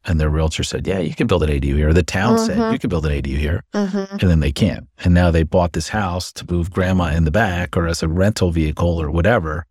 and 0.06 0.20
their 0.20 0.30
realtor 0.30 0.64
said, 0.64 0.86
yeah, 0.86 1.00
you 1.00 1.16
can 1.16 1.28
build 1.28 1.44
an 1.44 1.50
ADU 1.50 1.76
here. 1.76 1.94
The 1.94 2.04
town 2.04 2.38
said, 2.38 2.58
Mhm. 2.58 2.74
you 2.74 2.80
can 2.80 2.90
build 2.90 3.06
an 3.06 3.12
ADU 3.14 3.38
here. 3.38 3.64
Mhm. 3.74 4.10
And 4.22 4.30
then 4.30 4.40
they 4.42 4.52
can't. 4.52 4.88
And 5.04 5.14
now 5.14 5.32
they 5.32 5.44
bought 5.44 5.74
this 5.74 5.90
house 5.90 6.32
to 6.34 6.52
move 6.52 6.72
grandma 6.72 7.06
in 7.14 7.24
the 7.24 7.32
back 7.32 7.78
or 7.78 7.88
as 7.88 8.04
a 8.04 8.08
rental 8.08 8.52
vehicle 8.52 9.02
or 9.02 9.10
whatever. 9.10 9.66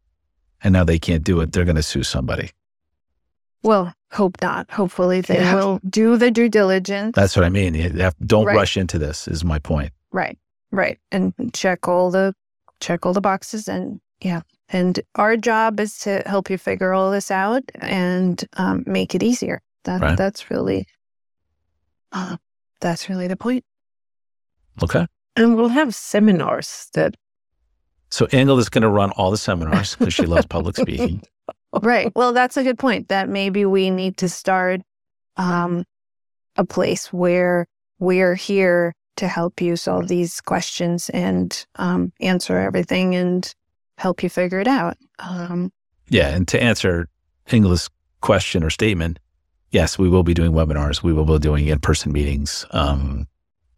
And 0.65 0.73
now 0.73 0.85
they 0.85 0.99
can't 0.99 1.25
do 1.25 1.41
it. 1.41 1.53
They're 1.53 1.65
going 1.67 1.77
to 1.77 1.83
sue 1.83 2.03
somebody. 2.03 2.51
Well, 3.63 3.95
hope 4.13 4.37
not. 4.43 4.71
Hopefully, 4.71 5.21
they 5.21 5.37
Yeah. 5.39 5.55
will 5.55 5.81
do 5.89 6.17
the 6.17 6.31
due 6.31 6.49
diligence. 6.49 7.15
That's 7.15 7.37
what 7.37 7.45
I 7.45 7.49
mean. 7.49 7.75
Have- 7.75 8.17
don't 8.25 8.47
Right. 8.47 8.57
rush 8.57 8.77
into 8.77 8.99
this 8.99 9.29
is 9.29 9.45
my 9.45 9.59
point. 9.59 9.93
Right, 10.11 10.39
right, 10.71 10.99
and 11.11 11.33
check 11.55 11.87
all 11.89 12.11
the 12.11 12.35
check 12.81 13.07
all 13.07 13.13
the 13.13 13.21
boxes, 13.21 13.69
and 13.69 14.01
yeah, 14.21 14.41
and 14.69 14.99
our 15.15 15.37
job 15.37 15.79
is 15.79 15.97
to 16.01 16.23
help 16.27 16.51
you 16.51 16.59
figure 16.59 16.93
all 16.93 17.13
this 17.13 17.31
out 17.31 17.63
and 17.81 18.45
um, 18.57 18.83
make 18.87 19.15
it 19.15 19.23
easier. 19.23 19.61
That 19.85 20.01
Right. 20.01 20.17
that's 20.17 20.51
really, 20.51 20.87
uh, 22.13 22.37
that's 22.81 23.09
really 23.09 23.29
the 23.29 23.37
point. 23.37 23.65
Okay. 24.83 25.07
And 25.37 25.57
we'll 25.57 25.69
have 25.69 25.95
seminars 25.95 26.89
that 26.95 27.15
So 28.11 28.27
Ingela 28.27 28.59
is 28.59 28.69
going 28.69 28.83
to 28.83 28.89
run 28.89 29.11
all 29.13 29.31
the 29.31 29.39
seminars 29.39 29.97
because 29.97 30.13
she 30.15 30.27
loves 30.27 30.47
public 30.47 30.77
speaking. 30.81 31.23
right. 31.81 32.13
Well, 32.15 32.33
that's 32.33 32.57
a 32.57 32.63
good 32.63 32.79
point. 32.79 33.09
That 33.09 33.29
maybe 33.29 33.65
we 33.65 33.91
need 33.91 34.17
to 34.19 34.29
start 34.29 34.83
um, 35.37 35.85
a 36.57 36.65
place 36.65 37.13
where 37.13 37.67
we're 37.99 38.35
here 38.35 38.95
to 39.17 39.29
help 39.29 39.61
you 39.61 39.77
solve 39.77 40.09
these 40.09 40.41
questions 40.41 41.09
and 41.11 41.65
um, 41.77 42.13
answer 42.21 42.59
everything 42.59 43.15
and 43.15 43.55
help 43.99 44.23
you 44.23 44.29
figure 44.29 44.59
it 44.61 44.69
out. 44.69 44.97
Um, 45.19 45.73
Yeah. 46.09 46.29
And 46.35 46.47
to 46.49 46.63
answer 46.63 47.09
Ingela's 47.49 47.89
question 48.21 48.63
or 48.65 48.71
statement, 48.71 49.19
yes, 49.73 49.99
we 49.99 50.09
will 50.09 50.23
be 50.23 50.35
doing 50.35 50.53
webinars. 50.53 51.03
We 51.03 51.13
will 51.13 51.25
be 51.25 51.39
doing 51.39 51.67
in 51.67 51.81
person 51.81 52.13
meetings. 52.13 52.65
Um, 52.71 53.27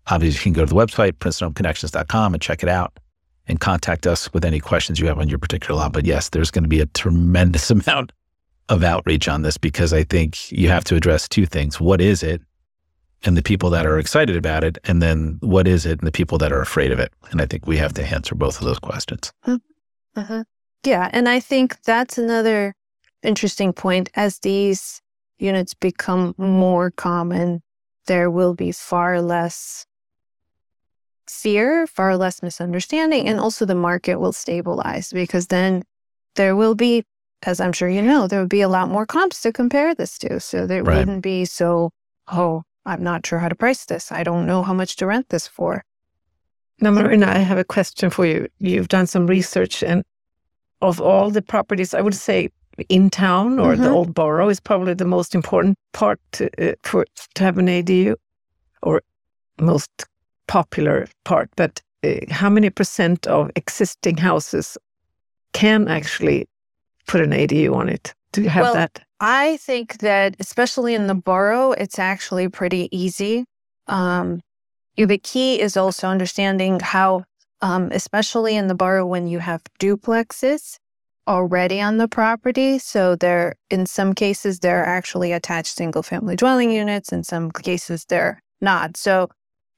obviously, 0.08 0.38
you 0.38 0.42
can 0.42 0.52
go 0.52 0.66
to 0.66 0.74
the 0.74 0.78
website, 0.78 1.12
princetonconnections.com, 1.12 2.34
and 2.34 2.42
check 2.42 2.62
it 2.62 2.68
out 2.68 2.98
and 3.46 3.60
contact 3.60 4.06
us 4.06 4.32
with 4.32 4.44
any 4.44 4.60
questions 4.60 4.98
you 4.98 5.06
have 5.06 5.18
on 5.18 5.28
your 5.28 5.38
particular 5.38 5.80
lot. 5.80 5.92
But 5.92 6.04
yes, 6.04 6.30
there's 6.30 6.50
going 6.50 6.64
to 6.64 6.68
be 6.68 6.80
a 6.80 6.86
tremendous 6.86 7.70
amount 7.70 8.12
of 8.68 8.82
outreach 8.82 9.28
on 9.28 9.42
this 9.42 9.58
because 9.58 9.92
I 9.92 10.04
think 10.04 10.50
you 10.50 10.68
have 10.68 10.84
to 10.84 10.96
address 10.96 11.28
two 11.28 11.46
things. 11.46 11.80
What 11.80 12.00
is 12.00 12.22
it? 12.22 12.40
And 13.26 13.36
the 13.36 13.42
people 13.42 13.70
that 13.70 13.86
are 13.86 13.98
excited 13.98 14.36
about 14.36 14.64
it. 14.64 14.76
And 14.84 15.00
then 15.00 15.38
what 15.40 15.66
is 15.66 15.86
it? 15.86 15.98
And 15.98 16.06
the 16.06 16.12
people 16.12 16.36
that 16.38 16.52
are 16.52 16.60
afraid 16.60 16.92
of 16.92 16.98
it. 16.98 17.10
And 17.30 17.40
I 17.40 17.46
think 17.46 17.66
we 17.66 17.78
have 17.78 17.94
to 17.94 18.04
answer 18.04 18.34
both 18.34 18.58
of 18.58 18.66
those 18.66 18.78
questions. 18.78 19.32
Uh-huh. 20.16 20.44
Yeah, 20.84 21.08
and 21.12 21.28
I 21.28 21.40
think 21.40 21.82
that's 21.82 22.18
another 22.18 22.74
interesting 23.22 23.72
point. 23.72 24.10
As 24.14 24.38
these 24.40 25.00
units 25.38 25.74
become 25.74 26.34
more 26.38 26.90
common, 26.90 27.62
there 28.06 28.30
will 28.30 28.54
be 28.54 28.72
far 28.72 29.20
less 29.20 29.86
fear, 31.26 31.86
far 31.86 32.16
less 32.16 32.42
misunderstanding, 32.42 33.28
and 33.28 33.40
also 33.40 33.64
the 33.64 33.74
market 33.74 34.18
will 34.20 34.32
stabilize 34.32 35.12
because 35.12 35.46
then 35.48 35.82
there 36.36 36.54
will 36.54 36.74
be, 36.74 37.04
as 37.42 37.60
I'm 37.60 37.72
sure 37.72 37.88
you 37.88 38.02
know, 38.02 38.26
there 38.26 38.40
will 38.40 38.48
be 38.48 38.60
a 38.60 38.68
lot 38.68 38.88
more 38.88 39.06
comps 39.06 39.40
to 39.42 39.52
compare 39.52 39.94
this 39.94 40.18
to. 40.18 40.40
So 40.40 40.66
there 40.66 40.82
Right. 40.82 40.98
wouldn't 40.98 41.22
be 41.22 41.44
so, 41.44 41.90
oh, 42.28 42.62
I'm 42.86 43.02
not 43.02 43.26
sure 43.26 43.38
how 43.38 43.48
to 43.48 43.54
price 43.54 43.86
this. 43.86 44.12
I 44.12 44.22
don't 44.22 44.46
know 44.46 44.62
how 44.62 44.74
much 44.74 44.96
to 44.96 45.06
rent 45.06 45.30
this 45.30 45.48
for. 45.48 45.84
Now, 46.80 46.90
Marina, 46.90 47.26
I 47.26 47.38
have 47.38 47.58
a 47.58 47.64
question 47.64 48.10
for 48.10 48.26
you. 48.26 48.48
You've 48.58 48.88
done 48.88 49.06
some 49.06 49.26
research, 49.26 49.82
and 49.82 50.02
of 50.82 51.00
all 51.00 51.30
the 51.30 51.40
properties, 51.40 51.94
I 51.94 52.00
would 52.00 52.14
say 52.14 52.50
in 52.88 53.10
town 53.10 53.58
or 53.58 53.76
the 53.76 53.88
Mhm. 53.88 53.94
old 53.94 54.14
borough 54.14 54.48
is 54.50 54.60
probably 54.60 54.94
the 54.94 55.04
most 55.04 55.34
important 55.34 55.76
part 55.92 56.18
to, 56.32 56.48
uh, 56.58 56.74
for 56.82 57.04
to 57.34 57.44
have 57.44 57.58
an 57.58 57.68
ADU, 57.68 58.16
or 58.82 59.02
most 59.60 59.90
popular 60.46 61.06
part. 61.24 61.48
But 61.56 61.80
uh, 62.02 62.20
how 62.30 62.50
many 62.50 62.70
percent 62.70 63.26
of 63.26 63.50
existing 63.56 64.18
houses 64.18 64.76
can 65.52 65.88
actually 65.88 66.46
put 67.06 67.20
an 67.20 67.32
ADU 67.32 67.74
on 67.74 67.88
it? 67.88 68.14
Do 68.32 68.42
you 68.42 68.48
have 68.48 68.64
Well, 68.64 68.74
that? 68.74 69.00
I 69.20 69.56
think 69.58 69.98
that, 69.98 70.36
especially 70.40 70.94
in 70.94 71.06
the 71.06 71.14
borough, 71.14 71.72
it's 71.72 71.98
actually 71.98 72.48
pretty 72.48 72.88
easy. 72.90 73.44
Um, 73.86 74.40
the 74.96 75.18
key 75.18 75.60
is 75.60 75.76
also 75.76 76.08
understanding 76.08 76.80
how, 76.80 77.24
um, 77.60 77.90
especially 77.92 78.56
in 78.56 78.66
the 78.68 78.74
borough, 78.74 79.06
when 79.06 79.28
you 79.28 79.38
have 79.38 79.62
duplexes 79.80 80.78
already 81.26 81.80
on 81.80 81.98
the 81.98 82.08
property. 82.08 82.78
So 82.78 83.16
they're, 83.16 83.54
in 83.70 83.86
some 83.86 84.14
cases, 84.14 84.60
they're 84.60 84.84
actually 84.84 85.32
attached 85.32 85.74
single 85.76 86.02
family 86.02 86.36
dwelling 86.36 86.70
units. 86.70 87.12
In 87.12 87.24
some 87.24 87.50
cases, 87.50 88.04
they're 88.08 88.40
not. 88.60 88.96
So 88.96 89.28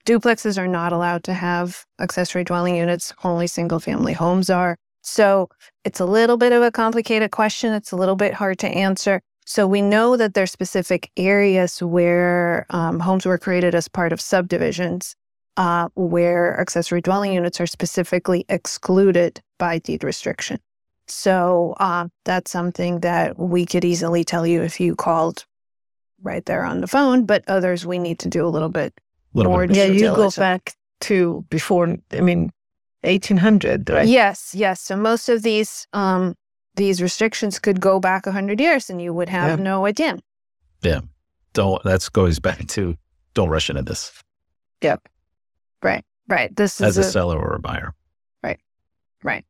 duplexes 0.06 0.58
are 0.58 0.68
not 0.68 0.92
allowed 0.92 1.24
to 1.24 1.34
have 1.34 1.84
accessory 2.00 2.44
dwelling 2.44 2.76
units. 2.76 3.12
Only 3.24 3.46
single 3.46 3.80
family 3.80 4.12
homes 4.12 4.50
are. 4.50 4.76
So 5.02 5.48
it's 5.84 6.00
a 6.00 6.04
little 6.04 6.36
bit 6.36 6.52
of 6.52 6.62
a 6.62 6.72
complicated 6.72 7.30
question. 7.30 7.72
It's 7.72 7.92
a 7.92 7.96
little 7.96 8.16
bit 8.16 8.34
hard 8.34 8.58
to 8.60 8.68
answer. 8.68 9.20
So 9.44 9.66
we 9.68 9.80
know 9.80 10.16
that 10.16 10.34
there's 10.34 10.50
specific 10.50 11.10
areas 11.16 11.80
where 11.80 12.66
um, 12.70 12.98
homes 12.98 13.24
were 13.24 13.38
created 13.38 13.76
as 13.76 13.86
part 13.86 14.12
of 14.12 14.20
subdivisions, 14.20 15.14
uh, 15.56 15.88
where 15.94 16.58
accessory 16.60 17.00
dwelling 17.00 17.32
units 17.32 17.60
are 17.60 17.66
specifically 17.68 18.44
excluded 18.48 19.40
by 19.58 19.78
deed 19.78 20.02
restriction. 20.02 20.58
So 21.08 21.74
uh, 21.78 22.08
that's 22.24 22.50
something 22.50 23.00
that 23.00 23.38
we 23.38 23.66
could 23.66 23.84
easily 23.84 24.24
tell 24.24 24.46
you 24.46 24.62
if 24.62 24.80
you 24.80 24.94
called 24.96 25.44
right 26.22 26.44
there 26.46 26.64
on 26.64 26.80
the 26.80 26.86
phone. 26.86 27.26
But 27.26 27.44
others, 27.48 27.86
we 27.86 27.98
need 27.98 28.18
to 28.20 28.28
do 28.28 28.44
a 28.44 28.48
little 28.48 28.68
bit. 28.68 28.92
A 29.34 29.38
little 29.38 29.52
Or 29.52 29.66
bit. 29.66 29.76
Yeah, 29.76 29.84
you 29.84 30.14
go 30.14 30.30
back 30.30 30.74
to 31.02 31.44
before. 31.50 31.96
I 32.12 32.20
mean, 32.20 32.50
eighteen 33.04 33.36
hundred, 33.36 33.88
right? 33.88 34.08
Yes, 34.08 34.54
yes. 34.54 34.80
So 34.80 34.96
most 34.96 35.28
of 35.28 35.42
these 35.42 35.86
um, 35.92 36.34
these 36.74 37.00
restrictions 37.02 37.58
could 37.58 37.80
go 37.80 38.00
back 38.00 38.26
hundred 38.26 38.60
years, 38.60 38.90
and 38.90 39.00
you 39.00 39.12
would 39.12 39.28
have 39.28 39.58
Yeah. 39.58 39.64
no 39.64 39.86
idea. 39.86 40.18
Yeah. 40.82 41.00
Don't, 41.52 41.82
that 41.84 42.06
goes 42.12 42.38
back 42.38 42.66
to 42.68 42.96
don't 43.32 43.48
rush 43.48 43.70
into 43.70 43.82
this 43.82 44.12
Yep. 44.82 45.08
Right. 45.82 46.04
Right. 46.28 46.54
This 46.54 46.80
as 46.80 46.98
is 46.98 47.06
a 47.06 47.08
a, 47.08 47.10
seller 47.10 47.38
or 47.38 47.54
a 47.54 47.58
buyer. 47.58 47.94
Right. 48.42 48.60
Right. 49.22 49.44